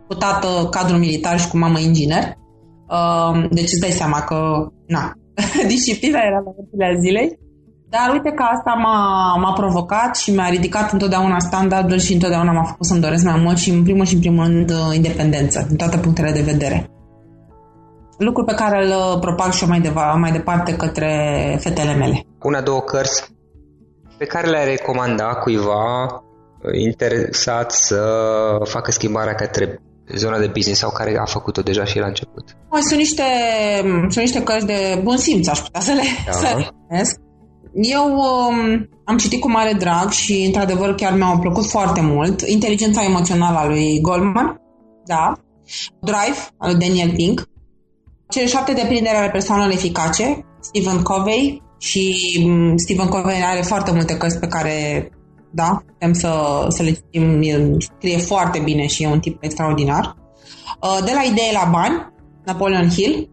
cu 0.06 0.14
tată 0.14 0.68
cadru 0.70 0.96
militar 0.96 1.38
și 1.40 1.48
cu 1.48 1.56
mamă 1.56 1.78
inginer. 1.78 2.36
Uh, 2.88 3.46
Deci 3.50 3.72
îți 3.72 3.80
dai 3.80 3.90
seama 3.90 4.20
că, 4.20 4.36
na, 4.86 5.12
disciplina 5.74 6.18
era 6.18 6.38
la 6.38 6.52
urmele 6.56 7.00
zilei. 7.00 7.38
Dar 7.88 8.12
uite 8.12 8.30
că 8.30 8.42
asta 8.42 8.72
m-a, 8.84 9.36
m-a 9.36 9.52
provocat 9.52 10.16
și 10.16 10.30
mi-a 10.30 10.48
ridicat 10.48 10.92
întotdeauna 10.92 11.38
standardul 11.38 11.98
și 11.98 12.12
întotdeauna 12.12 12.52
m-a 12.52 12.62
făcut 12.62 12.86
să-mi 12.86 13.00
doresc 13.00 13.24
mai 13.24 13.40
mult 13.44 13.56
și 13.56 13.70
în 13.70 13.82
primul 13.82 14.04
și 14.04 14.14
în 14.14 14.20
primul 14.20 14.44
rând 14.44 14.70
uh, 14.70 14.94
independență, 14.94 15.64
din 15.68 15.76
toate 15.76 15.98
punctele 15.98 16.30
de 16.30 16.40
vedere. 16.40 16.88
Lucru 18.18 18.44
pe 18.44 18.54
care 18.54 18.84
îl 18.84 18.90
uh, 18.90 19.18
propag 19.20 19.52
și 19.52 19.62
eu 19.62 19.68
mai, 19.68 19.80
deva, 19.80 20.14
mai 20.14 20.32
departe 20.32 20.76
către 20.76 21.10
fetele 21.60 21.94
mele. 21.94 22.24
Una, 22.42 22.60
două 22.60 22.80
cărți 22.80 23.32
pe 24.18 24.24
care 24.24 24.48
le-ai 24.48 24.64
recomanda 24.64 25.34
cuiva 25.34 26.04
uh, 26.04 26.70
interesat 26.84 27.72
să 27.72 28.02
facă 28.64 28.90
schimbarea 28.90 29.34
către 29.34 29.80
zona 30.16 30.38
de 30.38 30.46
business 30.46 30.80
sau 30.80 30.90
care 30.90 31.18
a 31.18 31.24
făcut-o 31.24 31.62
deja 31.62 31.84
și 31.84 31.98
la 31.98 32.06
început. 32.06 32.56
Mai 32.70 32.80
sunt 32.82 32.98
niște, 32.98 33.22
sunt 33.82 34.16
niște 34.16 34.42
cărți 34.42 34.66
de 34.66 35.00
bun 35.02 35.16
simț, 35.16 35.46
aș 35.46 35.58
putea 35.58 35.80
să 35.80 35.92
le, 35.92 36.02
Da. 36.26 36.32
să 36.32 36.56
le 36.56 36.68
numesc. 36.88 37.20
Eu 37.74 38.04
um, 38.12 38.88
am 39.04 39.16
citit 39.16 39.40
cu 39.40 39.50
mare 39.50 39.72
drag 39.72 40.10
și, 40.10 40.42
într-adevăr, 40.46 40.94
chiar 40.94 41.14
mi-au 41.14 41.38
plăcut 41.38 41.66
foarte 41.66 42.00
mult. 42.00 42.40
Inteligența 42.40 43.04
emoțională 43.04 43.58
a 43.58 43.66
lui 43.66 44.00
Goldman, 44.00 44.60
da. 45.06 45.32
Drive, 46.00 46.38
al 46.58 46.70
lui 46.70 46.86
Daniel 46.86 47.12
Pink. 47.16 47.48
Cele 48.28 48.46
șapte 48.46 48.72
deprinderi 48.72 49.16
ale 49.16 49.30
persoanelor 49.30 49.72
eficace, 49.72 50.44
Stephen 50.60 51.02
Covey. 51.02 51.62
Și 51.78 52.42
um, 52.44 52.76
Stephen 52.76 53.06
Covey 53.06 53.42
are 53.42 53.60
foarte 53.60 53.92
multe 53.92 54.16
cărți 54.16 54.38
pe 54.38 54.46
care, 54.46 55.08
da, 55.54 55.82
putem 55.86 56.12
să, 56.12 56.64
să 56.68 56.82
le 56.82 56.90
citim. 56.90 57.38
El 57.42 57.76
scrie 57.80 58.18
foarte 58.18 58.58
bine 58.58 58.86
și 58.86 59.02
e 59.02 59.08
un 59.08 59.20
tip 59.20 59.42
extraordinar. 59.42 60.16
Uh, 60.82 60.98
De 61.04 61.12
la 61.14 61.22
idee 61.22 61.52
la 61.52 61.68
bani, 61.72 62.12
Napoleon 62.44 62.88
Hill. 62.88 63.28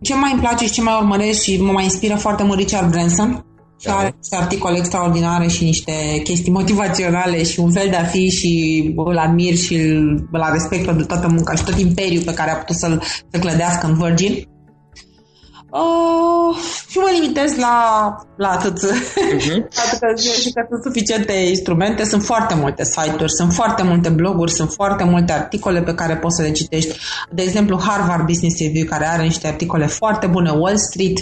Ce 0.00 0.14
mai 0.14 0.32
îmi 0.32 0.40
place 0.40 0.64
și 0.66 0.72
ce 0.72 0.82
mai 0.82 0.98
urmăresc 1.00 1.42
și 1.42 1.60
mă 1.62 1.72
mai 1.72 1.84
inspiră 1.84 2.14
foarte 2.16 2.42
mult 2.42 2.58
Richard 2.58 2.90
Branson. 2.90 3.44
Și 3.80 3.86
Da. 3.86 3.96
are 3.96 4.14
niște 4.16 4.36
articole 4.36 4.76
extraordinare 4.78 5.48
și 5.48 5.64
niște 5.64 5.92
chestii 6.24 6.52
motivaționale 6.52 7.42
și 7.44 7.60
un 7.60 7.72
fel 7.72 7.86
de 7.90 7.96
a 7.96 8.04
fi 8.04 8.28
și 8.28 8.92
îl 8.96 9.18
admir 9.18 9.56
și 9.56 9.74
îl, 9.74 10.28
îl 10.32 10.48
respect 10.52 10.84
pentru 10.84 11.06
toată 11.06 11.28
munca 11.28 11.54
și 11.54 11.64
tot 11.64 11.78
imperiul 11.78 12.22
pe 12.22 12.34
care 12.34 12.50
a 12.50 12.56
putut 12.56 12.76
să-l, 12.76 13.02
să 13.30 13.38
clădească 13.38 13.86
în 13.86 13.94
Virgin. 13.94 14.48
Uh, 15.74 16.56
și 16.88 16.98
mă 16.98 17.10
limitez 17.14 17.56
la, 17.56 17.76
la 18.36 18.48
atât. 18.48 18.80
Pentru 19.80 19.96
că 20.00 20.06
eu 20.06 20.32
și 20.32 20.52
că 20.52 20.66
sunt 20.68 20.82
suficiente 20.82 21.32
instrumente, 21.32 22.04
sunt 22.04 22.22
foarte 22.22 22.54
multe 22.54 22.84
site-uri, 22.84 23.32
sunt 23.32 23.52
foarte 23.52 23.82
multe 23.82 24.08
bloguri, 24.08 24.50
sunt 24.52 24.70
foarte 24.70 25.04
multe 25.04 25.32
articole 25.32 25.82
pe 25.82 25.94
care 25.94 26.16
poți 26.16 26.36
să 26.36 26.42
le 26.42 26.50
citești. 26.50 26.98
De 27.32 27.42
exemplu, 27.42 27.80
Harvard 27.80 28.26
Business 28.26 28.60
Review, 28.60 28.86
care 28.86 29.06
are 29.06 29.22
niște 29.22 29.46
articole 29.46 29.86
foarte 29.86 30.26
bune, 30.26 30.50
Wall 30.50 30.76
Street, 30.76 31.18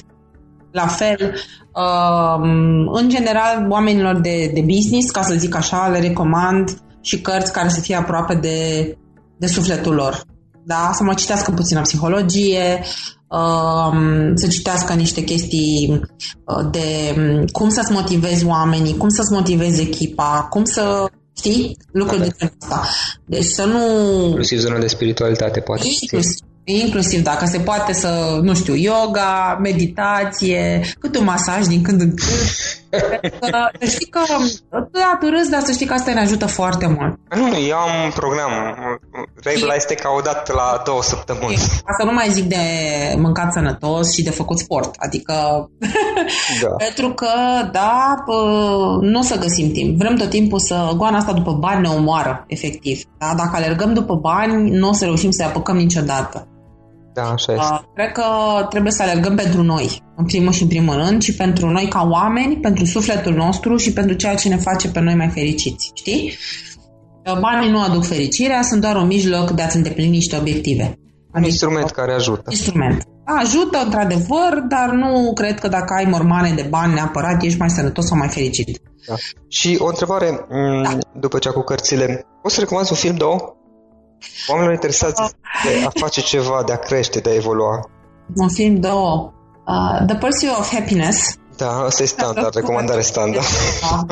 la 0.71 0.87
fel. 0.87 1.35
Um, 1.75 2.88
în 2.88 3.09
general, 3.09 3.67
oamenilor 3.69 4.21
de, 4.21 4.51
de 4.55 4.61
business, 4.61 5.11
ca 5.11 5.23
să 5.23 5.35
zic 5.35 5.55
așa, 5.55 5.88
le 5.88 6.01
recomand 6.01 6.79
și 7.01 7.21
cărți 7.21 7.53
care 7.53 7.69
să 7.69 7.81
fie 7.81 7.97
aproape 7.97 8.35
de, 8.35 8.97
de 9.37 9.47
sufletul 9.47 9.95
lor. 9.95 10.23
Da? 10.64 10.90
Să 10.94 11.03
mă 11.03 11.14
citească 11.14 11.51
puțină 11.51 11.81
psihologie, 11.81 12.83
um, 13.29 14.37
să 14.37 14.46
citească 14.46 14.92
niște 14.92 15.20
chestii 15.20 16.01
uh, 16.44 16.68
de 16.70 17.14
um, 17.16 17.44
cum 17.46 17.68
să-ți 17.68 17.92
motivezi 17.92 18.46
oamenii, 18.46 18.96
cum 18.96 19.09
să-ți 19.09 19.33
motivezi 19.33 19.81
echipa, 19.81 20.46
cum 20.51 20.64
să 20.64 21.11
știi 21.37 21.77
lucruri 21.92 22.20
de 22.20 22.35
genul 22.38 22.55
ăsta. 22.61 22.88
Deci 23.27 23.44
să 23.44 23.64
nu 23.64 23.81
Inclusiv 24.27 24.59
zona 24.59 24.79
de 24.79 24.87
spiritualitate, 24.87 25.61
poate. 25.61 25.87
Inclusiv, 26.01 26.46
inclusiv 26.64 27.22
dacă 27.22 27.46
se 27.46 27.59
poate 27.59 27.92
să, 27.92 28.38
nu 28.42 28.55
știu, 28.55 28.75
yoga, 28.75 29.59
meditație, 29.62 30.81
cât 30.98 31.16
un 31.16 31.25
masaj 31.25 31.66
din 31.66 31.83
când 31.83 32.01
în 32.01 32.14
când. 32.14 32.31
Că, 33.40 33.68
să 33.81 33.87
știi 33.87 34.07
că 34.07 34.20
tu 35.20 35.29
râs, 35.29 35.48
dar 35.48 35.62
să 35.64 35.72
știi 35.72 35.87
că 35.87 35.94
asta 35.94 36.12
ne 36.12 36.20
ajută 36.20 36.46
foarte 36.46 36.87
mult. 36.87 37.18
Nu, 37.37 37.48
nu, 37.48 37.59
eu 37.59 37.77
am 37.77 38.05
un 38.05 38.11
program. 38.11 38.51
Regula 39.42 39.75
este 39.75 39.94
ca 39.94 40.09
o 40.18 40.20
dată 40.20 40.53
la 40.53 40.83
două 40.85 41.03
săptămâni. 41.03 41.57
Ca 41.57 41.94
să 41.98 42.05
nu 42.05 42.12
mai 42.12 42.29
zic 42.31 42.44
de 42.44 42.57
mâncat 43.16 43.53
sănătos 43.53 44.12
și 44.12 44.22
de 44.22 44.31
făcut 44.31 44.59
sport. 44.59 44.94
Adică, 44.98 45.35
Da. 46.62 46.68
pentru 46.87 47.12
că, 47.12 47.29
da, 47.72 48.22
pă, 48.27 48.33
nu 49.01 49.18
o 49.18 49.22
să 49.22 49.38
găsim 49.38 49.72
timp. 49.72 49.98
Vrem 49.98 50.16
tot 50.16 50.31
timpul 50.31 50.59
să... 50.59 50.92
Goana 50.96 51.16
asta 51.16 51.33
după 51.33 51.53
bani 51.53 51.81
ne 51.81 51.88
omoară, 51.88 52.44
efectiv. 52.46 53.03
Da? 53.18 53.35
Dacă 53.37 53.51
alergăm 53.55 53.92
după 53.94 54.14
bani, 54.14 54.70
nu 54.70 54.88
o 54.88 54.92
să 54.92 55.05
reușim 55.05 55.31
să-i 55.31 55.46
apucăm 55.46 55.77
niciodată. 55.77 56.46
Da, 57.14 57.22
așa 57.22 57.53
este. 57.53 57.64
Uh, 57.72 57.81
Cred 57.94 58.12
că 58.12 58.22
trebuie 58.70 58.92
să 58.92 59.03
alergăm 59.03 59.35
pentru 59.35 59.62
noi, 59.62 60.03
în 60.16 60.25
primul 60.25 60.53
și 60.53 60.62
în 60.62 60.68
primul 60.68 60.94
rând, 60.94 61.22
și 61.22 61.35
pentru 61.35 61.70
noi 61.70 61.88
ca 61.88 62.09
oameni, 62.11 62.57
pentru 62.57 62.85
sufletul 62.85 63.35
nostru 63.35 63.77
și 63.77 63.92
pentru 63.92 64.14
ceea 64.16 64.35
ce 64.35 64.48
ne 64.48 64.57
face 64.57 64.88
pe 64.90 65.01
noi 65.01 65.14
mai 65.14 65.29
fericiți. 65.29 65.90
Știi? 65.94 66.37
Uh, 67.27 67.38
Banii 67.40 67.70
nu 67.70 67.83
aduc 67.83 68.05
fericirea, 68.05 68.62
sunt 68.62 68.81
doar 68.81 68.96
un 68.96 69.07
mijloc 69.07 69.51
de 69.51 69.62
a-ți 69.62 69.77
îndeplini 69.77 70.11
niște 70.11 70.37
obiective. 70.37 70.96
Un 71.35 71.42
instrument 71.42 71.90
care 71.90 72.12
ajută. 72.12 72.42
Instrument. 72.51 73.07
Ajută, 73.25 73.79
într-adevăr, 73.85 74.64
dar 74.68 74.90
nu 74.90 75.33
cred 75.33 75.59
că 75.61 75.68
dacă 75.68 75.94
ai 75.94 76.05
mormane 76.11 76.53
de 76.55 76.66
bani 76.70 76.94
neapărat, 76.94 77.42
ești 77.42 77.59
mai 77.59 77.70
sănătos 77.70 78.07
sau 78.07 78.18
mai 78.18 78.29
fericit. 78.29 78.81
Da. 79.09 79.14
Și 79.48 79.77
o 79.79 79.87
întrebare, 79.87 80.46
m, 80.51 80.83
Da. 80.83 80.98
după 81.20 81.38
cea 81.38 81.51
cu 81.51 81.61
cărțile. 81.61 82.27
Poți 82.42 82.55
să 82.55 82.61
recomanzi 82.61 82.92
un 82.92 82.98
film, 82.98 83.16
două? 83.16 83.57
Oamenilor 84.49 84.75
interesați 84.75 85.35
de 85.65 85.85
a 85.87 85.91
face 85.95 86.21
ceva, 86.21 86.63
de 86.67 86.73
a 86.73 86.77
crește, 86.77 87.19
de 87.19 87.31
a 87.31 87.35
evolua. 87.35 87.91
Un 88.35 88.49
film, 88.49 88.81
două. 88.81 89.33
Uh, 89.67 90.07
The 90.07 90.17
Pursuit 90.17 90.51
of 90.59 90.73
Happiness. 90.73 91.37
Da, 91.57 91.83
asta 91.87 92.03
e 92.03 92.07
standard, 92.07 92.55
recomandare 92.55 93.01
standard. 93.01 93.45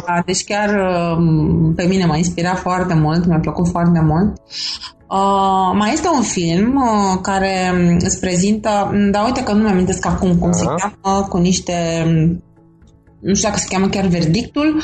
Da, 0.06 0.22
deci 0.26 0.44
chiar 0.44 0.68
um, 1.16 1.74
pe 1.74 1.84
mine 1.84 2.04
m-a 2.04 2.16
inspirat 2.16 2.58
foarte 2.58 2.94
mult, 2.94 3.26
mi-a 3.26 3.38
plăcut 3.38 3.68
foarte 3.68 4.00
mult. 4.00 4.40
Uh, 5.08 5.70
mai 5.74 5.92
este 5.92 6.08
un 6.08 6.22
film 6.22 6.74
uh, 6.76 7.18
care 7.22 7.72
îți 7.98 8.20
prezintă, 8.20 8.90
dar 9.10 9.24
uite 9.24 9.42
că 9.42 9.52
nu 9.52 9.58
mi-am 9.58 9.72
amintesc 9.72 10.06
acum 10.06 10.38
cum 10.38 10.48
uh-huh. 10.48 10.58
se 10.58 10.64
cheamă, 10.64 11.26
cu 11.28 11.36
niște, 11.36 12.04
nu 13.20 13.34
știu 13.34 13.48
dacă 13.48 13.60
se 13.60 13.66
cheamă 13.68 13.88
chiar 13.88 14.06
Verdictul, 14.06 14.76
uh, 14.76 14.82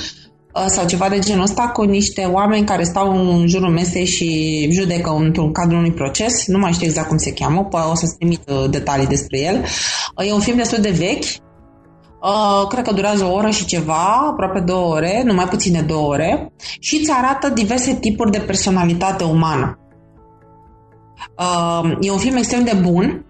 sau 0.67 0.87
ceva 0.87 1.09
de 1.09 1.19
genul 1.19 1.43
ăsta, 1.43 1.69
cu 1.69 1.83
niște 1.83 2.25
oameni 2.33 2.67
care 2.67 2.85
stau 2.85 3.35
în 3.35 3.47
jurul 3.47 3.71
mesei 3.71 4.05
și 4.05 4.69
judecă 4.73 5.11
într-un 5.11 5.53
cadru 5.53 5.77
unui 5.77 5.93
proces. 5.93 6.47
Nu 6.47 6.59
mai 6.59 6.73
știu 6.73 6.87
exact 6.87 7.09
cum 7.09 7.17
se 7.17 7.33
cheamă, 7.33 7.69
o 7.91 7.95
să-ți 7.95 8.17
trimit 8.17 8.41
uh, 8.49 8.71
detalii 8.71 9.07
despre 9.07 9.41
el. 9.41 9.65
Uh, 10.17 10.29
e 10.29 10.33
un 10.33 10.41
film 10.41 10.57
destul 10.57 10.83
de 10.83 10.91
vechi, 10.91 11.25
Uh, 12.27 12.67
cred 12.69 12.85
că 12.85 12.93
durează 12.93 13.25
o 13.25 13.33
oră 13.33 13.51
și 13.51 13.65
ceva, 13.65 14.29
aproape 14.31 14.61
două 14.61 14.95
ore, 14.95 15.23
nu 15.25 15.35
mai 15.35 15.45
puține 15.45 15.81
două 15.81 16.07
ore, 16.07 16.53
și 16.81 16.97
îți 17.01 17.11
arată 17.11 17.49
diverse 17.49 17.95
tipuri 17.95 18.31
de 18.31 18.39
personalitate 18.39 19.25
umană. 19.25 19.79
Uh, 21.39 21.97
e 22.01 22.11
un 22.11 22.19
film 22.19 22.37
extrem 22.37 22.65
de 22.65 22.79
bun. 22.83 23.27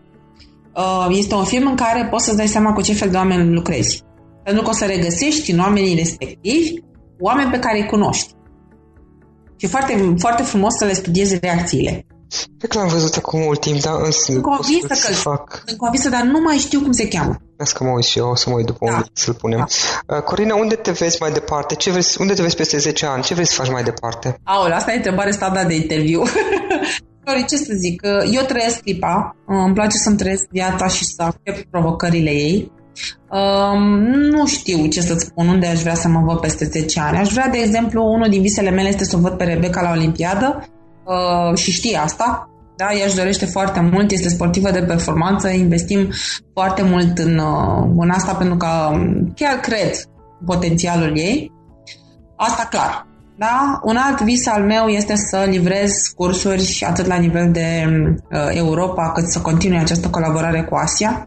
Uh, 0.75 1.07
este 1.09 1.35
un 1.35 1.45
film 1.45 1.67
în 1.67 1.75
care 1.75 2.09
poți 2.11 2.25
să-ți 2.25 2.37
dai 2.37 2.47
seama 2.47 2.73
cu 2.73 2.81
ce 2.81 2.93
fel 2.93 3.11
de 3.11 3.17
oameni 3.17 3.55
lucrezi. 3.55 4.03
Pentru 4.45 4.63
că 4.63 4.71
o 4.71 4.73
să 4.73 4.85
regăsești 4.85 5.51
în 5.51 5.59
oamenii 5.59 5.95
respectivi 5.95 6.83
oameni 7.19 7.51
pe 7.51 7.59
care 7.59 7.79
îi 7.79 7.87
cunoști. 7.87 8.35
Și 9.57 9.67
foarte, 9.67 10.15
foarte 10.19 10.43
frumos 10.43 10.75
să 10.79 10.85
le 10.85 10.93
studiezi 10.93 11.39
reacțiile. 11.39 12.07
Cred 12.59 12.71
că 12.71 12.79
l-am 12.79 12.89
văzut 12.89 13.15
acum 13.15 13.41
mult 13.41 13.61
timp, 13.61 13.81
dar 13.81 14.11
sunt 14.11 14.43
convinsă 14.43 15.07
că 15.07 15.13
fac. 15.13 15.63
Sunt 15.67 15.79
convinsă, 15.79 16.09
dar 16.09 16.23
nu 16.23 16.41
mai 16.41 16.57
știu 16.57 16.81
cum 16.81 16.93
se 16.93 17.09
cheamă. 17.09 17.37
Las 17.57 17.73
că 17.73 17.85
mă 17.85 17.91
uit 17.91 18.05
și 18.05 18.19
eu, 18.19 18.29
o 18.29 18.35
să 18.35 18.51
mă 18.51 18.57
uit 18.57 18.67
după 18.67 18.87
da. 18.87 18.93
unde 18.93 19.07
să-l 19.13 19.35
punem. 19.35 19.67
Da. 20.07 20.17
Uh, 20.17 20.23
Corina, 20.23 20.55
unde 20.55 20.75
te 20.75 20.91
vezi 20.91 21.17
mai 21.21 21.33
departe? 21.33 21.75
Ce 21.75 21.91
vrei, 21.91 22.05
unde 22.19 22.35
te 22.35 22.43
vezi 22.43 22.57
peste 22.57 22.79
10 22.79 23.07
ani? 23.07 23.23
Ce 23.23 23.35
vrei 23.35 23.47
să 23.47 23.55
faci 23.55 23.71
mai 23.71 23.83
departe? 23.83 24.41
Aole, 24.45 24.75
asta 24.75 24.93
e 24.93 24.97
întrebare 24.97 25.31
standard 25.31 25.69
de 25.69 25.75
interviu. 25.75 26.23
ce 27.49 27.57
să 27.57 27.73
zic, 27.77 28.03
eu 28.33 28.43
trăiesc 28.43 28.81
clipa, 28.81 29.37
îmi 29.47 29.75
place 29.75 29.97
să-mi 29.97 30.17
trăiesc 30.17 30.47
viața 30.51 30.87
și 30.87 31.05
să 31.05 31.23
accept 31.23 31.71
provocările 31.71 32.31
ei. 32.31 32.73
Um, 33.31 33.83
nu 34.09 34.47
știu 34.47 34.87
ce 34.87 35.01
să-ți 35.01 35.25
spun 35.25 35.49
unde 35.49 35.67
aș 35.67 35.81
vrea 35.81 35.95
să 35.95 36.09
mă 36.09 36.21
văd 36.25 36.41
peste 36.41 36.65
10 36.65 37.01
ani. 37.01 37.19
Aș 37.19 37.33
vrea, 37.33 37.49
de 37.49 37.59
exemplu, 37.59 38.05
unul 38.05 38.29
din 38.29 38.43
visele 38.43 38.71
mele 38.71 38.89
este 38.89 39.05
să 39.05 39.17
o 39.17 39.21
văd 39.21 39.33
pe 39.33 39.45
Rebecca 39.45 39.83
la 39.83 39.91
Olimpiadă 39.91 40.69
uh, 41.05 41.59
și 41.59 41.71
știe 41.73 41.99
asta. 41.99 42.51
Da, 42.77 42.87
ea 42.99 43.07
își 43.07 43.17
dorește 43.17 43.47
foarte 43.47 43.81
mult, 43.81 44.11
este 44.11 44.29
sportivă 44.29 44.71
de 44.71 44.83
performanță, 44.83 45.49
investim 45.49 46.09
foarte 46.53 46.83
mult 46.83 47.19
în, 47.19 47.39
uh, 47.39 47.91
în 47.97 48.11
asta 48.11 48.35
pentru 48.35 48.57
că 48.57 48.69
chiar 49.35 49.55
cred 49.61 49.91
potențialul 50.45 51.19
ei. 51.19 51.53
Asta 52.37 52.67
clar. 52.71 53.07
Da? 53.39 53.81
Un 53.83 53.97
alt 53.97 54.21
vis 54.21 54.47
al 54.47 54.63
meu 54.63 54.87
este 54.87 55.17
să 55.17 55.47
livrez 55.49 55.93
cursuri 56.17 56.85
atât 56.89 57.07
la 57.07 57.17
nivel 57.17 57.51
de 57.53 57.87
uh, 57.87 58.49
Europa, 58.49 59.13
cât 59.13 59.29
să 59.29 59.41
continui 59.41 59.79
această 59.79 60.09
colaborare 60.09 60.63
cu 60.63 60.75
Asia 60.75 61.27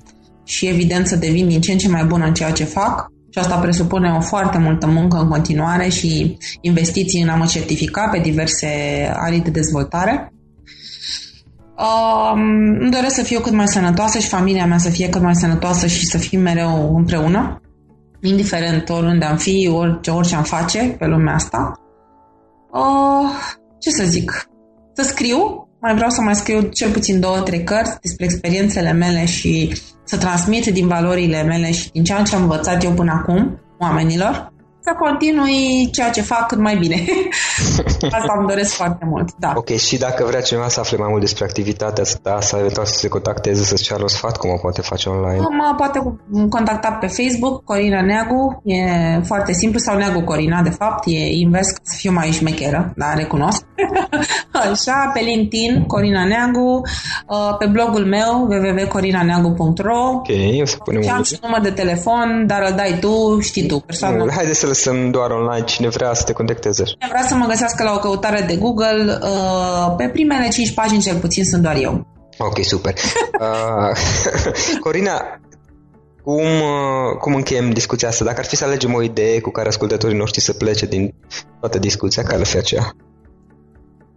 și 0.50 0.68
evident 0.68 1.08
să 1.08 1.16
devin 1.16 1.48
din 1.48 1.62
ce 1.62 1.72
în 1.72 1.78
ce 1.78 1.90
mai 1.90 2.04
bună 2.04 2.26
în 2.26 2.34
ceea 2.34 2.52
ce 2.52 2.64
fac. 2.64 3.12
Și 3.30 3.40
asta 3.40 3.58
presupune 3.58 4.16
o 4.18 4.22
foarte 4.22 4.58
multă 4.58 4.88
muncă 4.88 5.18
în 5.18 5.28
continuare 5.28 5.90
și 5.90 6.38
investiții 6.62 7.22
în 7.22 7.30
a 7.30 7.36
mă 7.36 7.46
certifica 7.46 8.08
pe 8.12 8.20
diverse 8.20 8.68
arii 9.14 9.42
de 9.42 9.50
dezvoltare. 9.50 10.34
Um, 11.78 12.42
îmi 12.80 12.92
doresc 12.92 13.16
să 13.16 13.24
fiu 13.24 13.40
cât 13.40 13.54
mai 13.54 13.68
sănătoasă 13.68 14.20
și 14.20 14.28
familia 14.28 14.66
mea 14.66 14.78
să 14.78 14.90
fie 14.90 15.10
cât 15.10 15.22
mai 15.22 15.36
sănătoasă 15.36 15.88
și 15.88 16.06
să 16.06 16.18
fim 16.18 16.42
mereu 16.42 16.96
împreună, 16.96 17.62
indiferent 18.22 18.90
oriunde 18.90 19.26
am 19.26 19.38
fi, 19.38 19.70
orice, 19.74 20.12
orice 20.12 20.36
am 20.36 20.44
face 20.44 20.96
pe 21.00 21.06
lumea 21.06 21.34
asta. 21.34 21.80
Uh, 22.72 23.30
ce 23.80 23.90
să 23.90 24.04
zic? 24.04 24.50
Să 24.94 25.04
scriu, 25.04 25.70
mai 25.82 25.96
vreau 25.96 26.10
să 26.10 26.22
mai 26.22 26.36
scriu 26.36 26.62
cel 26.62 26.92
puțin 26.92 27.20
două, 27.20 27.40
trei 27.40 27.64
cărți 27.64 28.00
despre 28.02 28.26
experiențele 28.26 28.92
mele 28.92 29.26
și 29.26 29.74
să 30.10 30.18
transmit 30.18 30.66
din 30.66 30.88
valorile 30.88 31.44
mele 31.44 31.72
și 31.72 31.90
din 31.92 32.04
ceea 32.04 32.22
ce 32.22 32.36
am 32.36 32.42
învățat 32.42 32.84
eu 32.84 32.92
până 32.92 33.12
acum 33.12 33.60
oamenilor 33.80 34.54
să 34.90 34.96
continui 35.00 35.90
ceea 35.92 36.10
ce 36.10 36.22
fac 36.22 36.48
cât 36.48 36.58
mai 36.58 36.76
bine. 36.76 36.96
Asta 38.18 38.34
îmi 38.38 38.48
doresc 38.48 38.74
foarte 38.74 39.06
mult, 39.06 39.30
da. 39.38 39.54
Ok, 39.56 39.70
și 39.70 39.98
dacă 39.98 40.26
vrea 40.26 40.42
cineva 40.42 40.68
să 40.68 40.80
afle 40.80 40.98
mai 40.98 41.08
mult 41.10 41.22
despre 41.22 41.44
activitatea 41.44 42.04
asta, 42.04 42.38
să 42.42 42.56
eventual 42.58 42.86
să 42.86 42.98
se 42.98 43.08
contacteze, 43.08 43.64
să-ți 43.64 43.84
ceară 43.84 44.02
un 44.02 44.08
sfat, 44.08 44.38
cum 44.38 44.50
o 44.50 44.58
poate 44.62 44.82
face 44.82 45.10
online? 45.10 45.40
Mă 45.40 45.74
poate 45.78 46.00
contacta 46.50 46.98
pe 47.02 47.08
Facebook, 47.08 47.64
Corina 47.64 48.02
Neagu, 48.02 48.62
e 48.64 48.82
foarte 49.24 49.54
simplu, 49.54 49.80
sau 49.80 49.98
Neagu 49.98 50.22
Corina, 50.24 50.62
de 50.62 50.70
fapt, 50.70 51.04
e 51.06 51.18
invers, 51.18 51.68
să 51.68 51.96
fiu 51.98 52.12
mai 52.12 52.32
șmecheră, 52.32 52.94
da, 52.96 53.14
recunosc. 53.14 53.64
Așa, 54.72 55.12
pe 55.14 55.20
LinkedIn, 55.20 55.84
Corina 55.88 56.26
Neagu, 56.26 56.82
uh, 57.28 57.56
pe 57.60 57.66
blogul 57.66 58.06
meu, 58.06 58.48
www.corinaneagu.ro 58.50 60.08
Ok, 60.14 60.30
o 60.62 60.66
să 60.66 60.78
punem 60.84 61.02
și 61.02 61.10
am 61.10 61.24
și 61.24 61.38
număr 61.42 61.62
de 61.62 61.72
telefon, 61.72 62.44
dar 62.48 62.62
îl 62.70 62.76
dai 62.76 62.98
tu, 63.00 63.40
știi 63.40 63.66
tu, 63.68 63.80
persoană. 63.80 64.26
Haideți 64.32 64.60
să 64.60 64.66
lăsăm 64.66 64.79
doar 65.12 65.32
online 65.32 65.66
cine 65.66 65.88
vrea 65.88 66.14
să 66.14 66.24
te 66.24 66.34
contacteze. 66.34 66.84
Cine 66.84 67.08
vrea 67.10 67.26
să 67.28 67.36
mă 67.36 67.46
găsească 67.46 67.84
la 67.84 67.94
o 67.94 68.00
căutare 68.00 68.42
de 68.42 68.56
Google, 68.56 69.18
uh, 69.22 69.96
pe 69.98 70.10
primele 70.10 70.48
5 70.48 70.74
pagini 70.74 71.02
cel 71.02 71.18
puțin 71.18 71.46
sunt 71.46 71.62
doar 71.62 71.76
eu. 71.76 72.08
Ok, 72.38 72.64
super. 72.64 72.94
Uh, 73.40 73.98
Corina, 74.84 75.22
cum, 76.24 76.44
uh, 76.44 77.18
cum 77.20 77.36
încheiem 77.36 77.70
discuția 77.72 78.08
asta? 78.08 78.24
Dacă 78.24 78.40
ar 78.40 78.46
fi 78.46 78.56
să 78.56 78.66
alegem 78.66 78.94
o 78.94 79.02
idee 79.02 79.40
cu 79.40 79.50
care 79.50 79.68
ascultătorii 79.68 80.18
noștri 80.18 80.42
să 80.42 80.54
plece 80.54 80.86
din 80.86 81.14
toată 81.60 81.80
discuția, 81.80 82.24
care 82.24 82.40
ar 82.40 82.46
fi 82.46 82.58
aceea? 82.58 82.96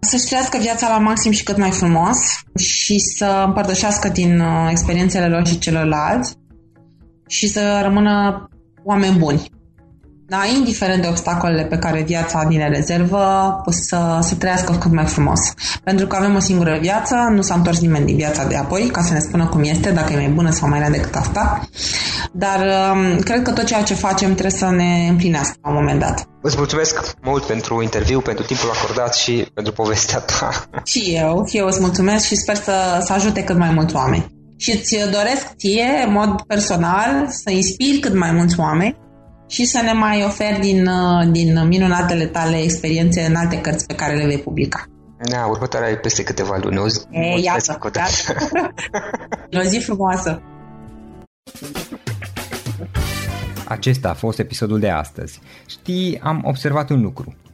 Să-și 0.01 0.25
trăiască 0.25 0.59
viața 0.61 0.89
la 0.89 0.99
maxim 0.99 1.31
și 1.31 1.43
cât 1.43 1.57
mai 1.57 1.71
frumos 1.71 2.17
și 2.57 2.99
să 2.99 3.43
împărtășească 3.47 4.09
din 4.09 4.41
uh, 4.41 4.69
experiențele 4.71 5.29
lor 5.29 5.47
și 5.47 5.59
celorlalți 5.59 6.37
și 7.29 7.49
să 7.49 7.81
rămână 7.83 8.49
oameni 8.85 9.19
buni 9.19 9.51
da, 10.27 10.41
indiferent 10.57 11.03
de 11.03 11.09
obstacolele 11.09 11.65
pe 11.65 11.77
care 11.77 12.03
viața 12.03 12.45
ni 12.49 12.57
le 12.57 12.69
rezervă, 12.69 13.61
să, 13.71 14.19
să 14.23 14.35
trăiască 14.35 14.73
cât 14.73 14.93
mai 14.93 15.07
frumos. 15.07 15.41
Pentru 15.85 16.07
că 16.07 16.17
avem 16.17 16.35
o 16.35 16.39
singură 16.41 16.79
viață, 16.81 17.15
nu 17.31 17.43
s-a 17.43 17.55
întors 17.55 17.81
nimeni 17.81 18.07
din 18.07 18.17
viața 18.17 18.45
de 18.45 18.57
apoi, 18.57 18.89
ca 18.93 19.03
să 19.03 19.13
ne 19.13 19.19
spună 19.19 19.47
cum 19.47 19.63
este, 19.63 19.91
dacă 19.91 20.13
e 20.13 20.17
mai 20.17 20.29
bună 20.29 20.51
sau 20.51 20.69
mai 20.69 20.79
rea 20.79 20.91
decât 20.91 21.15
asta. 21.15 21.69
Dar 22.33 22.61
um, 22.61 23.19
cred 23.19 23.43
că 23.43 23.53
tot 23.53 23.65
ceea 23.65 23.83
ce 23.83 23.95
facem 23.95 24.31
trebuie 24.33 24.59
să 24.59 24.71
ne 24.71 25.07
împlinească 25.09 25.55
la 25.63 25.69
un 25.69 25.75
moment 25.75 26.01
dat. 26.01 26.27
Îți 26.43 26.57
mulțumesc 26.57 27.15
mult 27.23 27.45
pentru 27.45 27.83
interviu, 27.83 28.21
pentru 28.21 28.45
timpul 28.45 28.71
acordat 28.71 29.15
și 29.15 29.47
pentru 29.55 29.73
povestea 29.73 30.19
ta. 30.19 30.65
Și 30.85 31.13
eu, 31.15 31.45
și 31.49 31.57
eu 31.57 31.67
îți 31.67 31.81
mulțumesc 31.81 32.27
și 32.27 32.37
sper 32.37 32.57
să, 32.57 33.03
să 33.05 33.13
ajute 33.13 33.45
cât 33.45 33.57
mai 33.57 33.71
mulți 33.71 33.95
oameni. 33.95 34.27
Și 34.57 34.71
îți 34.71 34.97
doresc 35.11 35.47
ție, 35.57 36.05
în 36.07 36.13
mod 36.13 36.43
personal, 36.47 37.27
să 37.29 37.51
inspiri 37.51 37.99
cât 37.99 38.15
mai 38.15 38.33
mulți 38.33 38.61
oameni 38.61 38.97
și 39.53 39.65
să 39.65 39.81
ne 39.83 39.93
mai 39.93 40.25
oferi 40.25 40.61
din, 40.61 40.87
uh, 40.87 41.29
din 41.31 41.67
minunatele 41.67 42.27
tale 42.27 42.63
experiențe 42.63 43.21
în 43.21 43.35
alte 43.35 43.61
cărți 43.61 43.87
pe 43.87 43.95
care 43.95 44.15
le 44.17 44.27
vei 44.27 44.39
publica. 44.39 44.85
Da, 45.19 45.47
următoarea 45.47 45.91
e 45.91 45.97
peste 45.97 46.23
câteva 46.23 46.59
luni. 46.63 46.79
O 46.79 46.89
zi, 46.89 47.01
e, 47.11 47.41
iată, 47.41 47.79
iată. 47.95 48.61
o 49.59 49.63
zi 49.63 49.79
frumoasă. 49.79 50.43
Acesta 53.65 54.09
a 54.09 54.15
fost 54.15 54.39
episodul 54.39 54.79
de 54.79 54.89
astăzi. 54.89 55.41
Știi, 55.67 56.21
am 56.23 56.43
observat 56.45 56.91
un 56.91 57.01
lucru. 57.01 57.37